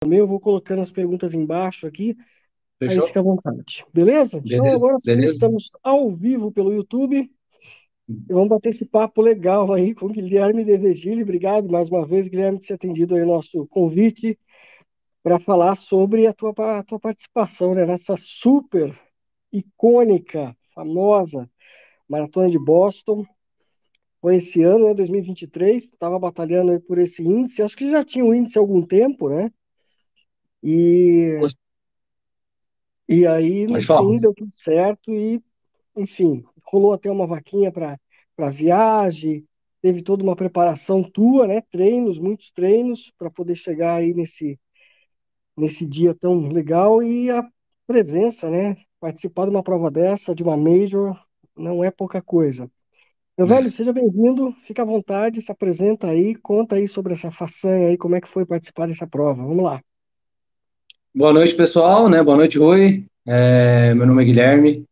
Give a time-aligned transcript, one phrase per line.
[0.00, 2.16] também, eu vou colocando as perguntas embaixo aqui,
[2.78, 3.02] Fechou?
[3.02, 3.84] aí fica à vontade.
[3.92, 4.38] Beleza?
[4.38, 5.32] Então Beleza, agora sim, beleza.
[5.32, 7.30] estamos ao vivo pelo YouTube.
[8.08, 11.24] E vamos bater esse papo legal aí com o Guilherme De Virgílio.
[11.24, 14.38] Obrigado mais uma vez, Guilherme, por ter atendido aí o nosso convite
[15.24, 18.96] para falar sobre a tua, a tua participação né, nessa super
[19.52, 21.50] icônica, famosa
[22.08, 23.26] Maratona de Boston.
[24.20, 27.60] Foi esse ano, né, 2023, estava batalhando por esse índice.
[27.60, 29.50] Acho que já tinha o um índice há algum tempo, né?
[30.66, 31.38] E,
[33.08, 35.40] e aí, no fim, deu tudo certo e,
[35.96, 39.46] enfim, rolou até uma vaquinha para viagem,
[39.80, 41.60] teve toda uma preparação tua, né?
[41.70, 44.58] Treinos, muitos treinos para poder chegar aí nesse,
[45.56, 47.48] nesse dia tão legal e a
[47.86, 48.76] presença, né?
[49.00, 51.16] Participar de uma prova dessa, de uma major,
[51.56, 52.70] não é pouca coisa.
[53.38, 57.88] Meu velho, seja bem-vindo, fica à vontade, se apresenta aí, conta aí sobre essa façanha
[57.88, 59.44] aí, como é que foi participar dessa prova.
[59.44, 59.82] Vamos lá.
[61.16, 62.22] Boa noite, pessoal, né?
[62.22, 63.06] Boa noite, Rui.
[63.26, 64.84] É, meu nome é Guilherme,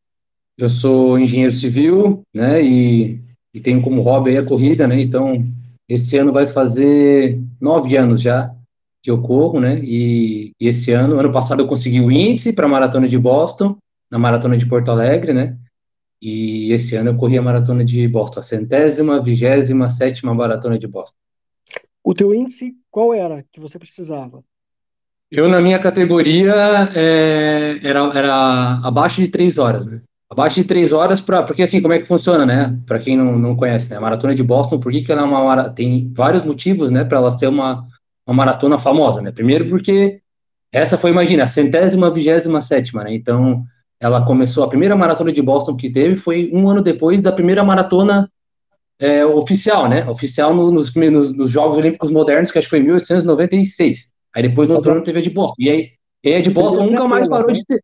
[0.57, 2.65] eu sou engenheiro civil, né?
[2.65, 3.21] E,
[3.53, 4.99] e tenho como hobby a corrida, né?
[4.99, 5.45] Então,
[5.87, 8.51] esse ano vai fazer nove anos já
[9.03, 9.79] que eu corro, né?
[9.85, 13.77] E, e esse ano, ano passado eu consegui o índice para a maratona de Boston,
[14.11, 15.59] na maratona de Porto Alegre, né?
[16.23, 20.87] E esse ano eu corri a maratona de Boston, a centésima, vigésima, sétima maratona de
[20.87, 21.19] Boston.
[22.03, 24.43] O teu índice, qual era que você precisava?
[25.31, 26.55] Eu, na minha categoria,
[26.95, 30.01] é, era, era abaixo de três horas, né?
[30.31, 32.79] Abaixo de três horas, pra, porque assim, como é que funciona, né?
[32.87, 33.97] Para quem não, não conhece, né?
[33.97, 37.19] A maratona de Boston, por que, que ela é uma tem vários motivos, né, para
[37.19, 37.87] ela ser uma,
[38.27, 39.33] uma maratona famosa, né?
[39.33, 40.21] Primeiro, porque
[40.73, 43.15] essa foi, imagina, a centésima, vigésima sétima, né?
[43.15, 43.65] Então,
[44.01, 47.63] ela começou, a primeira maratona de Boston que teve foi um ano depois da primeira
[47.63, 48.29] maratona
[48.99, 50.05] é, oficial, né?
[50.09, 54.14] Oficial no, nos, nos, nos, Jogos Olímpicos Modernos, que acho que foi em 1896.
[54.35, 55.55] Aí depois no outro ano teve a de Boston.
[55.59, 55.91] E aí,
[56.23, 57.81] e a de Boston nunca mais parou de ter.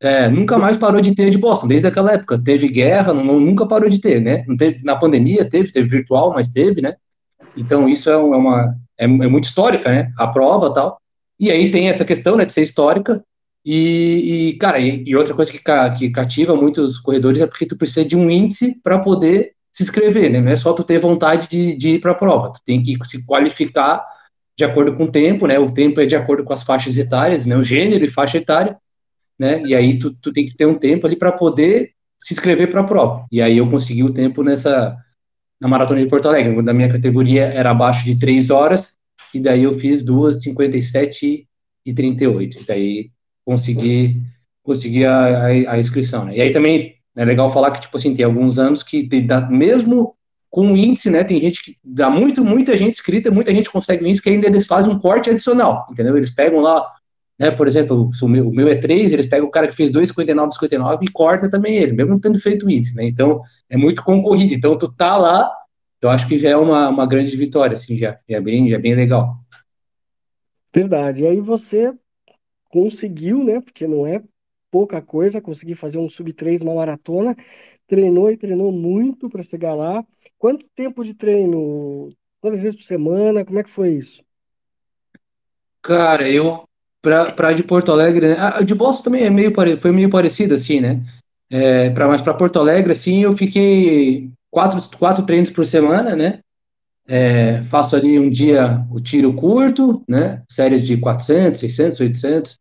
[0.00, 2.38] É, nunca mais parou de ter a de Boston, desde aquela época.
[2.38, 4.44] Teve guerra, não, nunca parou de ter, né?
[4.46, 6.94] Não teve, na pandemia teve, teve virtual, mas teve, né?
[7.56, 10.12] Então isso é, uma, é, é muito histórica, né?
[10.16, 11.00] A prova tal.
[11.40, 13.24] E aí tem essa questão, né, de ser histórica.
[13.64, 15.60] E, e cara, e, e, outra coisa que,
[15.98, 20.30] que cativa muitos corredores é porque tu precisa de um índice para poder se inscrever,
[20.30, 20.40] né?
[20.40, 22.96] Não é só tu ter vontade de, de ir para a prova, tu tem que
[23.04, 24.04] se qualificar
[24.58, 25.56] de acordo com o tempo, né?
[25.56, 27.56] O tempo é de acordo com as faixas etárias, né?
[27.56, 28.76] O gênero e faixa etária,
[29.38, 29.62] né?
[29.62, 32.80] E aí tu, tu tem que ter um tempo ali para poder se inscrever para
[32.80, 33.24] a prova.
[33.30, 34.96] E aí eu consegui o tempo nessa
[35.60, 38.96] na maratona de Porto Alegre, da minha categoria era abaixo de 3 horas,
[39.34, 41.46] e daí eu fiz 2:57
[41.86, 42.60] e 38.
[42.60, 43.10] E daí
[43.44, 44.20] consegui
[44.64, 46.36] consegui a, a, a, inscrição, né?
[46.36, 50.14] E aí também é legal falar que tipo assim, tem alguns anos que dá, mesmo
[50.50, 51.24] com o índice, né?
[51.24, 54.46] Tem gente que dá muito, muita gente inscrita, muita gente consegue o índice que ainda
[54.46, 56.16] eles fazem um corte adicional, entendeu?
[56.16, 56.86] Eles pegam lá,
[57.38, 57.50] né?
[57.50, 60.50] Por exemplo, o meu, o meu é 3, eles pegam o cara que fez 2,59,
[60.58, 63.04] 2,59 e corta também ele, mesmo tendo feito o índice, né?
[63.04, 64.54] Então é muito concorrido.
[64.54, 65.50] Então tu tá lá,
[66.00, 68.76] eu acho que já é uma, uma grande vitória, assim, já, já é bem, já
[68.76, 69.36] é bem legal.
[70.74, 71.22] Verdade.
[71.22, 71.92] E aí você
[72.70, 73.60] conseguiu, né?
[73.60, 74.22] Porque não é
[74.70, 77.36] pouca coisa, conseguir fazer um sub 3 uma maratona,
[77.86, 80.04] treinou e treinou muito para chegar lá.
[80.38, 82.10] Quanto tempo de treino?
[82.40, 83.44] Quantas vezes por semana?
[83.44, 84.22] Como é que foi isso?
[85.82, 86.64] Cara, eu
[87.02, 88.36] para de Porto Alegre, né?
[88.38, 91.02] a de Boston também é meio foi meio parecido assim, né?
[91.50, 96.40] É, para mais para Porto Alegre assim, eu fiquei quatro, quatro treinos por semana, né?
[97.06, 100.42] É, faço ali um dia o tiro curto, né?
[100.50, 102.58] Séries de 400, 600, 800,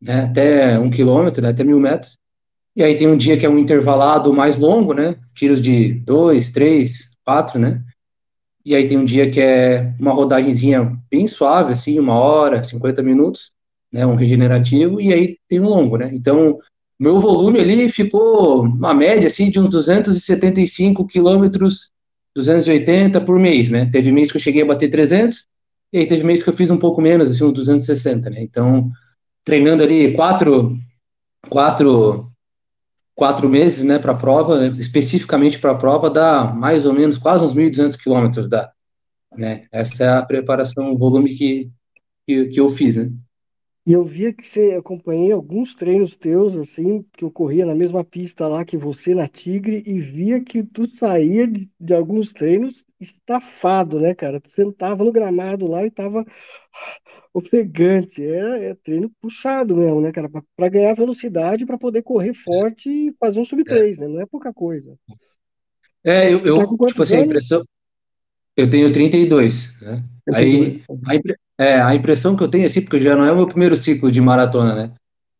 [0.00, 0.24] né?
[0.24, 1.50] Até um quilômetro, né?
[1.50, 2.18] até mil metros.
[2.76, 5.16] E aí tem um dia que é um intervalado mais longo, né?
[5.34, 7.82] Tiros de dois, três, quatro, né?
[8.64, 13.02] E aí tem um dia que é uma rodagenzinha bem suave, assim, uma hora, 50
[13.02, 13.52] minutos,
[13.92, 14.06] né?
[14.06, 16.10] Um regenerativo, e aí tem um longo, né?
[16.12, 16.58] Então,
[16.98, 21.90] meu volume ali ficou uma média, assim, de uns 275 quilômetros,
[22.36, 23.88] 280 por mês, né?
[23.90, 25.46] Teve mês que eu cheguei a bater 300,
[25.92, 28.42] e aí teve mês que eu fiz um pouco menos, assim, uns 260, né?
[28.42, 28.90] Então,
[29.44, 30.76] treinando ali quatro,
[31.48, 32.29] quatro
[33.20, 37.18] quatro meses, né, para a prova, né, especificamente para a prova, dá mais ou menos
[37.18, 38.72] quase uns 1.200 quilômetros, dá,
[39.36, 41.70] né, essa é a preparação, o volume que,
[42.26, 43.08] que, que, eu fiz, né.
[43.86, 48.02] E eu via que você, acompanhei alguns treinos teus, assim, que eu corria na mesma
[48.02, 52.82] pista lá que você, na Tigre, e via que tu saía de, de alguns treinos
[52.98, 56.24] estafado, né, cara, tu sentava no gramado lá e tava
[57.32, 60.28] ofegante, é, é treino puxado mesmo, né, cara?
[60.28, 64.00] Para ganhar velocidade, para poder correr forte e fazer um sub 3, é.
[64.00, 64.08] né?
[64.08, 64.94] Não é pouca coisa.
[66.02, 67.64] É, eu, eu tá tipo assim, a impressão.
[68.56, 70.02] Eu tenho 32, né?
[70.26, 70.84] 32.
[71.06, 71.20] Aí,
[71.58, 73.76] a, é, a impressão que eu tenho, assim, porque já não é o meu primeiro
[73.76, 74.94] ciclo de maratona, né?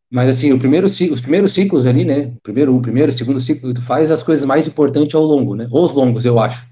[0.09, 2.35] Mas, assim, o primeiro, os primeiros ciclos ali, né?
[2.43, 5.67] Primeiro, o primeiro, o segundo ciclo, tu faz as coisas mais importantes ao longo, né?
[5.71, 6.67] Os longos, eu acho.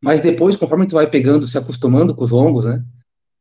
[0.00, 2.82] Mas depois, conforme tu vai pegando, se acostumando com os longos, né?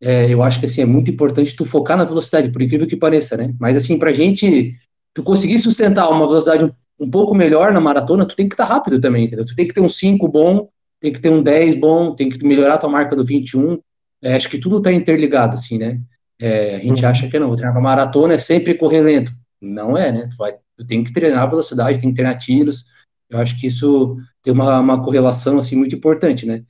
[0.02, 2.96] É, eu acho que, assim, é muito importante tu focar na velocidade, por incrível que
[2.96, 3.54] pareça, né?
[3.60, 4.76] Mas, assim, pra gente,
[5.14, 8.66] tu conseguir sustentar uma velocidade um, um pouco melhor na maratona, tu tem que estar
[8.66, 9.46] tá rápido também, entendeu?
[9.46, 10.70] Tu tem que ter um 5 bom,
[11.00, 13.80] tem que ter um 10 bom, tem que melhorar tua marca do 21.
[14.22, 16.02] É, acho que tudo está interligado, assim, né?
[16.40, 17.10] É, a gente uhum.
[17.10, 19.32] acha que não, vou treinar para maratona é sempre correr lento.
[19.62, 20.28] Não é, né?
[20.32, 22.86] Tu, vai, tu tem que treinar a velocidade, tem que treinar tiros.
[23.30, 26.64] Eu acho que isso tem uma, uma correlação, assim, muito importante, né?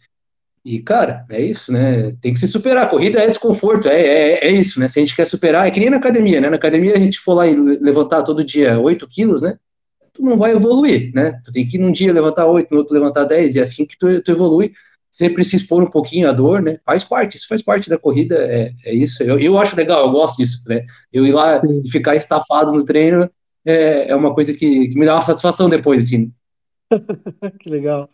[0.64, 2.12] E, cara, é isso, né?
[2.22, 2.86] Tem que se superar.
[2.86, 4.88] A corrida é desconforto, é, é, é isso, né?
[4.88, 6.50] Se a gente quer superar, é que nem na academia, né?
[6.50, 9.58] Na academia a gente for lá e levantar todo dia 8 quilos, né?
[10.14, 11.40] Tu não vai evoluir, né?
[11.44, 13.98] Tu tem que num dia levantar 8, no outro levantar 10, e é assim que
[13.98, 14.72] tu, tu evolui
[15.12, 16.80] sempre se expor um pouquinho à dor, né?
[16.86, 19.22] Faz parte, isso faz parte da corrida, é, é isso.
[19.24, 20.86] Eu, eu acho legal, eu gosto disso, né?
[21.12, 23.30] Eu ir lá e ficar estafado no treino
[23.66, 26.32] é, é uma coisa que, que, me dá uma satisfação depois, assim.
[27.60, 28.10] que legal.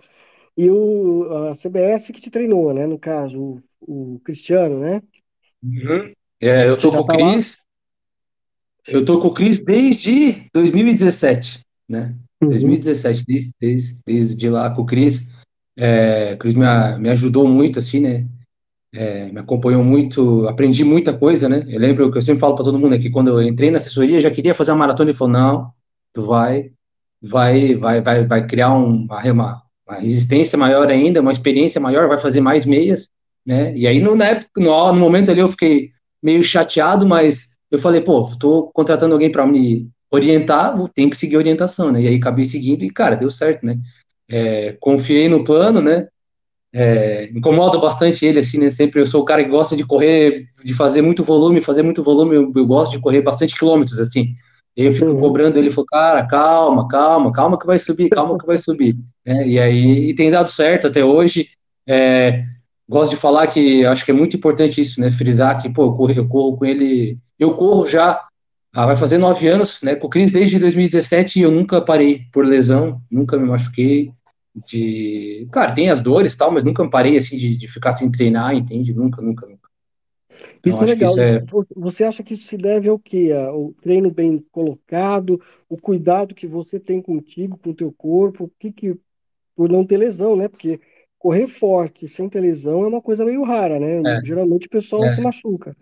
[0.58, 2.88] E o, a CBS que te treinou, né?
[2.88, 5.04] No caso, o, o Cristiano, né?
[5.64, 6.12] Uhum.
[6.42, 7.60] É, eu tô com o tá Cris.
[8.88, 12.16] Eu tô com o Cris desde 2017, né?
[12.42, 12.50] Uhum.
[12.50, 15.28] 2017, desde, desde, desde lá com o Cris.
[15.76, 16.66] É, o Cris me,
[16.98, 18.28] me ajudou muito, assim, né?
[18.92, 21.66] É, me acompanhou muito, aprendi muita coisa, né?
[21.68, 24.22] Eu lembro que eu sempre falo para todo mundo aqui, quando eu entrei na assessoria,
[24.22, 25.72] já queria fazer uma maratona, ele falou, não,
[26.14, 26.72] tu vai,
[27.22, 32.18] vai, vai, vai, vai criar um, uma, uma, resistência maior ainda, uma experiência maior, vai
[32.18, 33.10] fazer mais meias,
[33.46, 33.76] né?
[33.76, 35.90] E aí, no, na época, no, no momento ali, eu fiquei
[36.22, 41.36] meio chateado, mas eu falei, pô, tô contratando alguém para me orientar, tenho que seguir
[41.36, 42.02] a orientação, né?
[42.02, 43.78] E aí acabei seguindo e, cara, deu certo, né?
[44.30, 46.08] é, confiei no plano, né?
[46.74, 48.70] É, incomoda bastante ele, assim, né?
[48.70, 52.04] Sempre eu sou o cara que gosta de correr, de fazer muito volume, fazer muito
[52.04, 54.34] volume, eu, eu gosto de correr bastante quilômetros, assim.
[54.78, 55.20] Eu fico uhum.
[55.20, 58.96] cobrando ele, falou, cara, calma, calma, calma que vai subir, calma que vai subir.
[59.30, 61.50] É, e aí e tem dado certo até hoje.
[61.86, 62.46] É,
[62.88, 65.12] gosto de falar que acho que é muito importante isso, né?
[65.12, 68.26] Frisar que, pô, eu corro, eu corro com ele, eu corro já
[68.74, 69.96] ah, vai fazer nove anos, né?
[69.96, 74.12] Com o Cris desde 2017 e eu nunca parei por lesão, nunca me machuquei.
[74.66, 78.56] De, cara, tem as dores tal, mas nunca parei assim de, de ficar sem treinar,
[78.56, 78.94] entende?
[78.94, 79.67] Nunca, nunca, nunca.
[80.68, 81.12] Isso é legal.
[81.12, 81.44] Isso é...
[81.76, 83.32] Você acha que isso se deve ao quê?
[83.54, 88.52] O treino bem colocado, o cuidado que você tem contigo, com o teu corpo, o
[88.60, 89.00] que que
[89.56, 90.48] por não ter lesão, né?
[90.48, 90.80] Porque
[91.18, 94.02] correr forte sem ter lesão é uma coisa meio rara, né?
[94.06, 94.22] É.
[94.24, 95.16] Geralmente o pessoal é.
[95.16, 95.76] se machuca.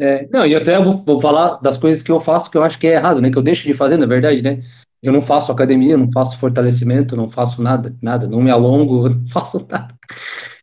[0.00, 2.64] É, não, e até eu vou, vou, falar das coisas que eu faço que eu
[2.64, 3.30] acho que é errado, né?
[3.30, 4.60] Que eu deixo de fazer, na verdade, né?
[5.02, 9.26] Eu não faço academia, não faço fortalecimento, não faço nada, nada, não me alongo, não
[9.26, 9.94] faço nada.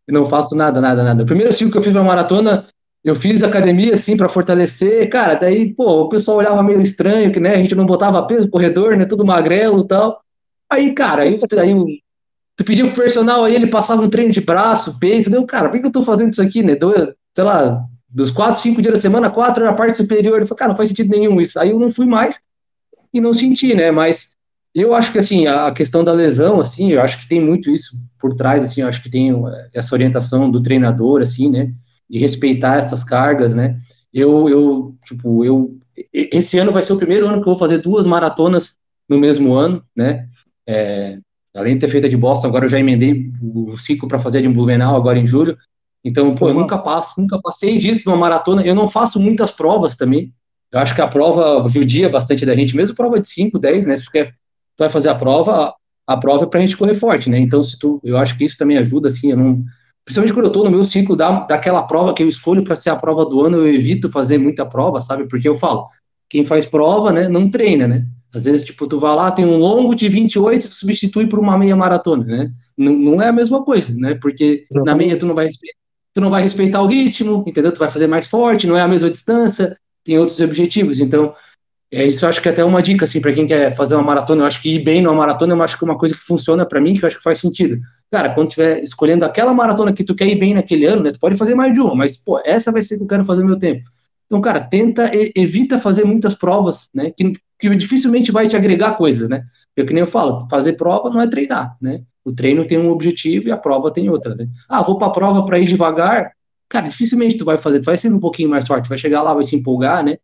[0.08, 1.24] Eu não faço nada, nada, nada.
[1.24, 2.66] O primeiro ciclo que eu fiz uma maratona,
[3.04, 7.40] eu fiz academia, assim, para fortalecer, cara, daí, pô, o pessoal olhava meio estranho, que,
[7.40, 10.22] né, a gente não botava peso no corredor, né, tudo magrelo e tal.
[10.70, 12.02] Aí, cara, aí, aí
[12.56, 15.80] tu pedia pro personal aí, ele passava um treino de braço, peito, deu, cara, por
[15.80, 16.94] que eu tô fazendo isso aqui, né, deu,
[17.34, 20.38] sei lá, dos quatro, cinco dias da semana, quatro era a parte superior.
[20.38, 21.60] Ele falou, cara, não faz sentido nenhum isso.
[21.60, 22.40] Aí eu não fui mais
[23.14, 23.92] e não senti, né?
[23.92, 24.36] Mas
[24.74, 27.96] eu acho que, assim, a questão da lesão, assim, eu acho que tem muito isso
[28.20, 31.72] por trás, assim, eu acho que tem eh, essa orientação do treinador, assim, né?
[32.10, 33.80] De respeitar essas cargas, né?
[34.14, 35.78] Eu, eu, tipo, eu,
[36.12, 39.54] esse ano vai ser o primeiro ano que eu vou fazer duas maratonas no mesmo
[39.54, 40.28] ano, né?
[40.68, 41.20] É,
[41.56, 44.40] além de ter feito a de Boston, agora eu já emendei o ciclo para fazer
[44.40, 45.58] a de Blumenau agora em julho.
[46.04, 48.64] Então, pô, eu nunca passo, nunca passei disso numa maratona.
[48.64, 50.34] Eu não faço muitas provas também.
[50.72, 53.96] Eu acho que a prova judia bastante da gente, mesmo prova de 5, 10, né?
[53.96, 55.74] Se tu, quer, tu vai fazer a prova,
[56.06, 57.40] a, prova é pra gente correr forte, né?
[57.40, 59.64] Então, se tu, eu acho que isso também ajuda, assim, eu não.
[60.10, 62.90] Principalmente quando eu tô no meu ciclo da, daquela prova que eu escolho para ser
[62.90, 65.28] a prova do ano, eu evito fazer muita prova, sabe?
[65.28, 65.86] Porque eu falo,
[66.28, 68.08] quem faz prova, né, não treina, né?
[68.34, 71.38] Às vezes, tipo, tu vai lá, tem um longo de 28 e tu substitui por
[71.38, 72.52] uma meia maratona, né?
[72.76, 74.16] Não, não é a mesma coisa, né?
[74.16, 75.48] Porque na meia tu não vai
[76.12, 77.72] tu não vai respeitar o ritmo, entendeu?
[77.72, 81.00] Tu vai fazer mais forte, não é a mesma distância, tem outros objetivos.
[81.00, 81.36] Então,
[81.92, 84.04] é, isso eu acho que é até uma dica, assim, para quem quer fazer uma
[84.04, 84.44] maratona.
[84.44, 86.64] Eu acho que ir bem numa maratona, eu acho que é uma coisa que funciona
[86.64, 87.80] para mim, que eu acho que faz sentido.
[88.12, 91.12] Cara, quando tiver escolhendo aquela maratona que tu quer ir bem naquele ano, né?
[91.12, 93.44] Tu pode fazer mais de uma, mas, pô, essa vai ser que eu quero fazer
[93.44, 93.90] meu tempo.
[94.28, 97.12] Então, cara, tenta, evita fazer muitas provas, né?
[97.18, 99.44] Que, que dificilmente vai te agregar coisas, né?
[99.76, 102.04] Porque, que nem eu falo, fazer prova não é treinar, né?
[102.24, 104.48] O treino tem um objetivo e a prova tem outra, né?
[104.68, 106.34] Ah, vou para a prova para ir devagar.
[106.70, 109.34] Cara, dificilmente tu vai fazer, tu vai ser um pouquinho mais forte, vai chegar lá,
[109.34, 110.18] vai se empolgar, né?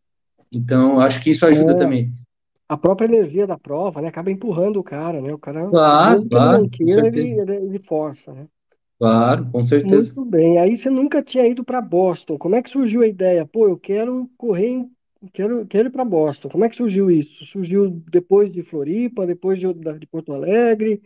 [0.52, 2.14] Então, acho que isso ajuda é, também.
[2.68, 4.08] A própria energia da prova, né?
[4.08, 5.34] Acaba empurrando o cara, né?
[5.34, 8.48] O cara, claro, claro, queira, ele, ele, ele, força, né?
[8.98, 10.14] Claro, com certeza.
[10.16, 10.58] Muito bem.
[10.58, 12.38] Aí você nunca tinha ido para Boston.
[12.38, 13.46] Como é que surgiu a ideia?
[13.46, 14.92] Pô, eu quero correr, em...
[15.34, 16.50] quero, quero ir para Boston.
[16.50, 17.46] Como é que surgiu isso?
[17.46, 21.02] Surgiu depois de Floripa, depois de, de Porto Alegre?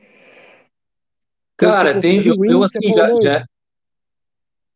[1.57, 3.45] Cara, tem, eu, eu assim, já, já,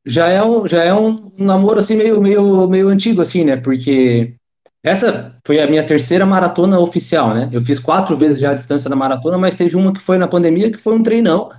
[0.06, 3.56] já é um, já é um namoro assim meio, meio, meio antigo assim, né?
[3.56, 4.36] Porque
[4.84, 7.50] essa foi a minha terceira maratona oficial, né?
[7.54, 10.28] Eu fiz quatro vezes já a distância da maratona, mas teve uma que foi na
[10.28, 11.50] pandemia, que foi um treinão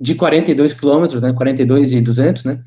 [0.00, 1.32] de 42 quilômetros, né?
[1.32, 2.60] 42 e 200, né?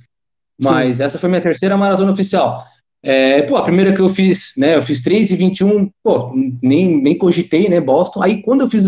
[0.57, 1.03] Mas Sim.
[1.03, 2.63] essa foi minha terceira maratona oficial.
[3.03, 4.77] É, pô, a primeira que eu fiz, né?
[4.77, 7.81] Eu fiz 3 e 21, pô, nem, nem cogitei, né?
[7.81, 8.23] Boston.
[8.23, 8.85] Aí quando eu fiz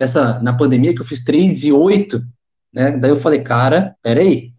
[0.00, 2.22] essa, na pandemia, que eu fiz 3 e 8,
[2.72, 2.96] né?
[2.96, 4.53] Daí eu falei, cara, peraí,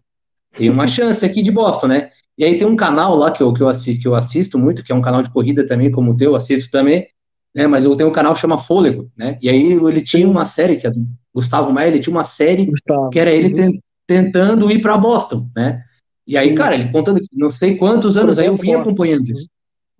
[0.56, 2.10] tem uma chance aqui de Boston, né?
[2.38, 4.82] E aí tem um canal lá que eu, que eu, assisto, que eu assisto muito,
[4.82, 7.06] que é um canal de corrida também, como o teu, assisto também,
[7.54, 7.66] né?
[7.66, 9.38] Mas eu tenho um canal que chama Fôlego, né?
[9.40, 12.66] E aí ele tinha uma série, que é do Gustavo Maia, ele tinha uma série
[12.66, 13.10] Gustavo.
[13.10, 13.78] que era ele uhum.
[14.06, 15.82] tentando ir para Boston, né?
[16.26, 19.48] E aí, cara, ele contando não sei quantos anos, aí eu vinha acompanhando isso.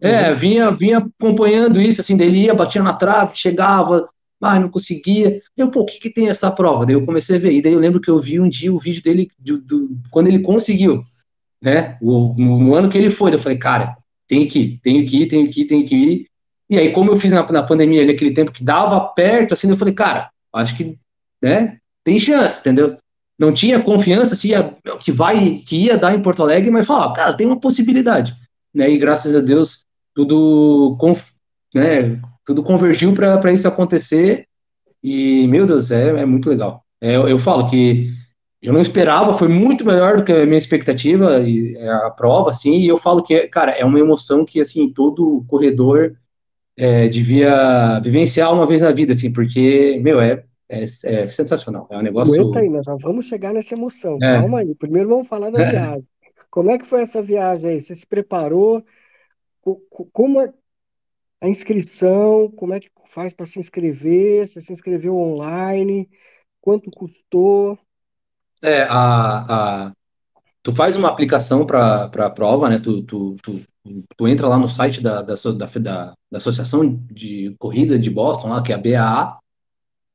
[0.00, 0.36] É, uhum.
[0.36, 4.06] vinha, vinha acompanhando isso, assim, daí ele ia, batia na trave, chegava,
[4.40, 5.40] ah, não conseguia.
[5.56, 6.84] Eu, pô, o que, que tem essa prova?
[6.84, 7.52] Daí eu comecei a ver.
[7.52, 10.28] E daí eu lembro que eu vi um dia o vídeo dele, do, do quando
[10.28, 11.02] ele conseguiu,
[11.62, 11.96] né?
[12.02, 13.96] O, no, no, ano que ele foi, eu falei, cara,
[14.28, 16.26] tem que ir, tenho que ir, tenho que ir, que ir.
[16.68, 19.76] E aí, como eu fiz na, na pandemia, naquele tempo que dava perto, assim, eu
[19.76, 20.98] falei, cara, acho que,
[21.42, 22.98] né, tem chance, entendeu?
[23.38, 27.14] Não tinha confiança se ia, que vai, que ia dar em Porto Alegre, mas falava,
[27.14, 28.34] cara, tem uma possibilidade,
[28.74, 28.90] né?
[28.90, 30.96] E graças a Deus, tudo,
[31.74, 34.46] né, tudo convergiu para isso acontecer.
[35.02, 36.82] E, meu Deus, é, é muito legal.
[37.00, 38.08] É, eu, falo que
[38.62, 42.50] eu não esperava, foi muito melhor do que a minha expectativa, e é, a prova,
[42.50, 46.16] assim, e eu falo que, cara, é uma emoção que, assim, todo corredor
[46.76, 51.86] é, devia vivenciar uma vez na vida, assim, porque, meu, é, é, é sensacional.
[51.90, 52.40] É um negócio.
[52.40, 54.18] Aguenta aí, nós vamos chegar nessa emoção.
[54.22, 54.40] É.
[54.40, 54.74] Calma aí.
[54.74, 56.06] Primeiro vamos falar da viagem.
[56.50, 57.80] Como é que foi essa viagem aí?
[57.80, 58.84] Você se preparou?
[60.12, 60.40] Como,
[61.40, 64.46] a inscrição, como é que faz para se inscrever?
[64.46, 66.08] Você se inscreveu online?
[66.60, 67.78] Quanto custou?
[68.62, 69.92] É, a, a,
[70.62, 72.78] tu faz uma aplicação para a prova, né?
[72.78, 73.62] Tu, tu, tu,
[74.16, 78.62] tu, entra lá no site da, da, da, da, Associação de Corrida de Boston, lá,
[78.62, 79.38] que é a BAA,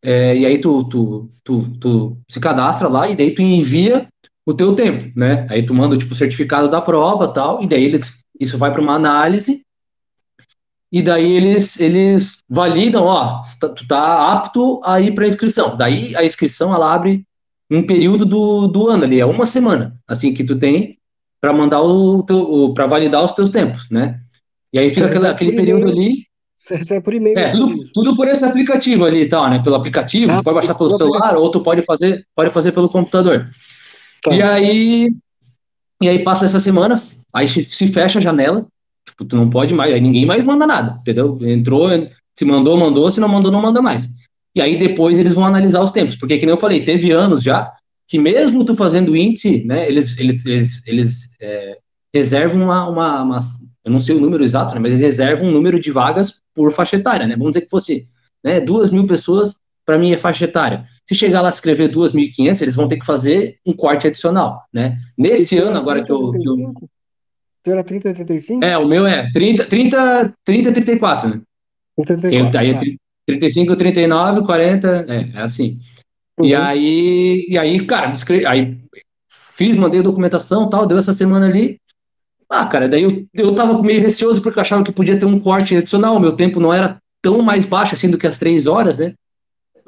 [0.03, 4.07] é, e aí tu, tu, tu, tu se cadastra lá e daí tu envia
[4.43, 5.45] o teu tempo, né?
[5.49, 8.81] Aí tu manda tipo o certificado da prova tal, e daí eles, isso vai para
[8.81, 9.63] uma análise
[10.91, 15.75] e daí eles, eles validam, ó, tá, tu tá apto a ir para inscrição.
[15.75, 17.25] Daí a inscrição ela abre
[17.69, 20.98] um período do, do ano ali, é uma semana, assim que tu tem
[21.39, 24.19] para mandar o teu, para validar os teus tempos, né?
[24.74, 26.25] E aí fica aquele, aquele período ali.
[26.55, 27.39] Você é por e-mail.
[27.39, 29.63] É, tudo, tudo, por esse aplicativo ali, tá, né?
[29.63, 31.43] Pelo aplicativo, ah, tu pode baixar pelo celular, aplicativo.
[31.43, 33.50] ou tu pode fazer, pode fazer pelo computador.
[34.21, 34.31] Tá.
[34.31, 35.12] E aí,
[36.01, 37.01] e aí passa essa semana,
[37.33, 38.67] aí se fecha a janela,
[39.05, 41.38] Tipo, tu não pode mais, aí ninguém mais manda nada, entendeu?
[41.41, 41.89] Entrou,
[42.38, 44.10] se mandou, mandou, se não mandou, não manda mais.
[44.55, 47.41] E aí depois eles vão analisar os tempos, porque que nem eu falei, teve anos
[47.41, 47.72] já
[48.08, 51.77] que mesmo tu fazendo índice, né, eles, eles, eles, eles é,
[52.13, 53.39] reservam uma, uma, uma,
[53.86, 56.74] eu não sei o número exato, né, mas eles reservam um número de vagas por
[56.74, 58.10] faixa etária, né, vamos dizer que fosse,
[58.43, 60.86] né, duas mil pessoas para mim é faixa etária.
[61.08, 64.98] Se chegar lá a escrever 2.500, eles vão ter que fazer um corte adicional, né?
[65.17, 66.74] Nesse ano agora que eu, que eu
[67.63, 68.63] teu era 30 35?
[68.63, 71.41] É, o meu é 30, 30, 30 34, né?
[72.06, 72.77] 34, aí é
[73.27, 75.80] 35, 39, 40, é, é assim.
[76.39, 76.46] Uhum.
[76.46, 78.77] E aí, e aí, cara, me escrevi, aí
[79.30, 81.80] fiz, mandei a documentação tal, deu essa semana ali.
[82.50, 85.39] Ah, cara, daí eu, eu tava meio receoso porque eu achava que podia ter um
[85.39, 88.98] corte adicional, meu tempo não era tão mais baixo assim do que as três horas,
[88.98, 89.13] né?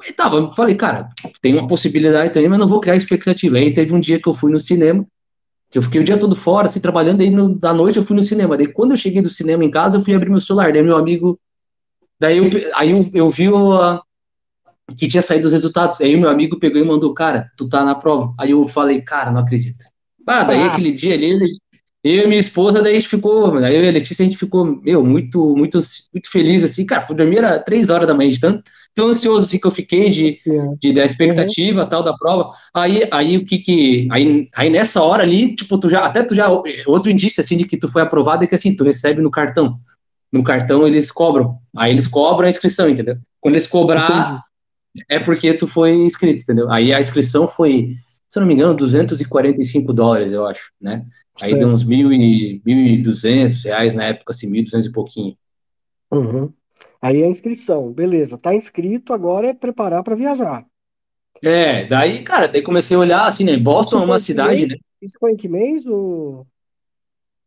[0.08, 1.08] E tava, falei, cara,
[1.40, 3.56] tem uma possibilidade também, mas não vou criar expectativa.
[3.56, 5.06] Aí teve um dia que eu fui no cinema,
[5.74, 8.14] que eu fiquei o dia todo fora, assim, trabalhando, aí no, da noite eu fui
[8.14, 8.56] no cinema.
[8.56, 10.96] Daí quando eu cheguei do cinema em casa, eu fui abrir meu celular, daí meu
[10.96, 11.36] amigo,
[12.20, 12.44] daí eu,
[12.76, 14.00] aí eu, eu vi o,
[14.96, 17.96] que tinha saído os resultados, aí meu amigo pegou e mandou, cara, tu tá na
[17.96, 18.32] prova.
[18.38, 19.84] Aí eu falei, cara, não acredito.
[20.24, 20.66] Ah, daí ah.
[20.66, 21.58] aquele dia ali,
[22.04, 24.80] eu e minha esposa, daí a gente ficou, eu e a Letícia, a gente ficou,
[24.80, 25.80] meu, muito, muito,
[26.12, 28.62] muito feliz, assim, cara, fui dormir era três horas da manhã, de tanto,
[28.94, 30.40] tão ansioso assim que eu fiquei de,
[30.80, 31.88] de da expectativa uhum.
[31.88, 32.52] tal da prova.
[32.72, 36.34] Aí, aí o que que aí, aí nessa hora ali, tipo, tu já até tu
[36.34, 36.48] já
[36.86, 39.78] outro indício assim de que tu foi aprovado é que assim, tu recebe no cartão.
[40.30, 41.58] No cartão eles cobram.
[41.76, 43.16] Aí eles cobram a inscrição, entendeu?
[43.40, 44.44] Quando eles cobrar
[44.94, 45.06] Entendi.
[45.08, 46.70] é porque tu foi inscrito, entendeu?
[46.70, 47.96] Aí a inscrição foi,
[48.28, 51.04] se eu não me engano, 245 dólares, eu acho, né?
[51.42, 55.36] Aí deu uns mil e, 1.200 reais na época, assim, 1.200 e pouquinho.
[56.12, 56.52] Uhum.
[57.04, 60.64] Aí a inscrição, beleza, tá inscrito, agora é preparar para viajar.
[61.42, 63.58] É, daí, cara, daí comecei a olhar assim, né?
[63.58, 64.70] Boston é uma cidade, mês?
[64.70, 64.76] né?
[65.02, 65.84] Isso foi em que mês?
[65.84, 66.46] Ou...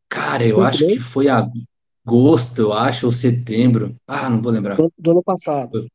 [0.07, 3.95] Cara, eu acho que foi agosto, eu acho, ou setembro.
[4.07, 4.75] Ah, não vou lembrar.
[4.75, 5.87] Do, do ano passado.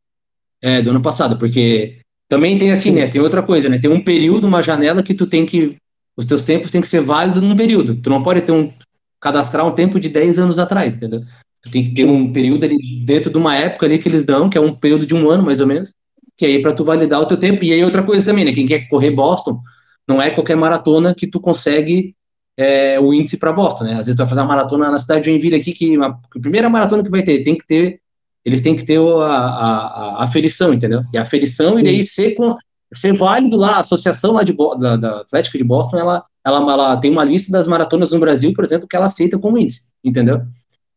[0.61, 2.97] É, do ano passado, porque também tem assim, Sim.
[2.97, 3.07] né?
[3.07, 3.79] Tem outra coisa, né?
[3.79, 5.77] Tem um período, uma janela que tu tem que.
[6.17, 7.95] Os teus tempos tem que ser válidos num período.
[7.95, 8.73] Tu não pode ter um.
[9.21, 11.21] cadastrar um tempo de 10 anos atrás, entendeu?
[11.63, 14.51] Tu tem que ter um período ali dentro de uma época ali que eles dão,
[14.51, 15.95] que é um período de um ano, mais ou menos,
[16.37, 17.63] que aí para tu validar o teu tempo.
[17.63, 18.53] E aí outra coisa também, né?
[18.53, 19.61] Quem quer correr Boston,
[20.07, 22.17] não é qualquer maratona que tu consegue
[22.57, 23.93] é, o índice para Boston, né?
[23.93, 26.41] Às vezes tu vai fazer uma maratona na cidade de Joinville aqui, que a, a
[26.41, 28.01] primeira maratona que vai ter, tem que ter,
[28.45, 31.03] eles têm que ter a, a, a aferição, entendeu?
[31.13, 32.57] E a aferição, e daí ser, com,
[32.93, 36.97] ser válido lá, a associação lá de, da, da Atlética de Boston, ela, ela, ela
[36.97, 40.43] tem uma lista das maratonas no Brasil, por exemplo, que ela aceita como índice, entendeu?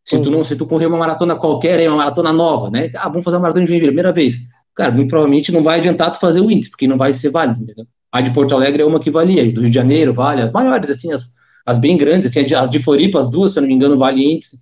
[0.06, 2.92] Se tu não, se tu correr uma maratona qualquer, é uma maratona nova, né?
[2.96, 4.36] Ah, vamos fazer uma maratona de Joinville, primeira vez.
[4.76, 7.64] Cara, muito provavelmente não vai adiantar tu fazer o índice, porque não vai ser válido,
[7.64, 7.88] entendeu?
[8.12, 10.90] A de Porto Alegre é uma que valia, do Rio de Janeiro vale, as maiores,
[10.90, 11.28] assim, as,
[11.66, 14.24] as bem grandes, assim, as de Floripa, as duas, se eu não me engano, vale
[14.24, 14.60] índice.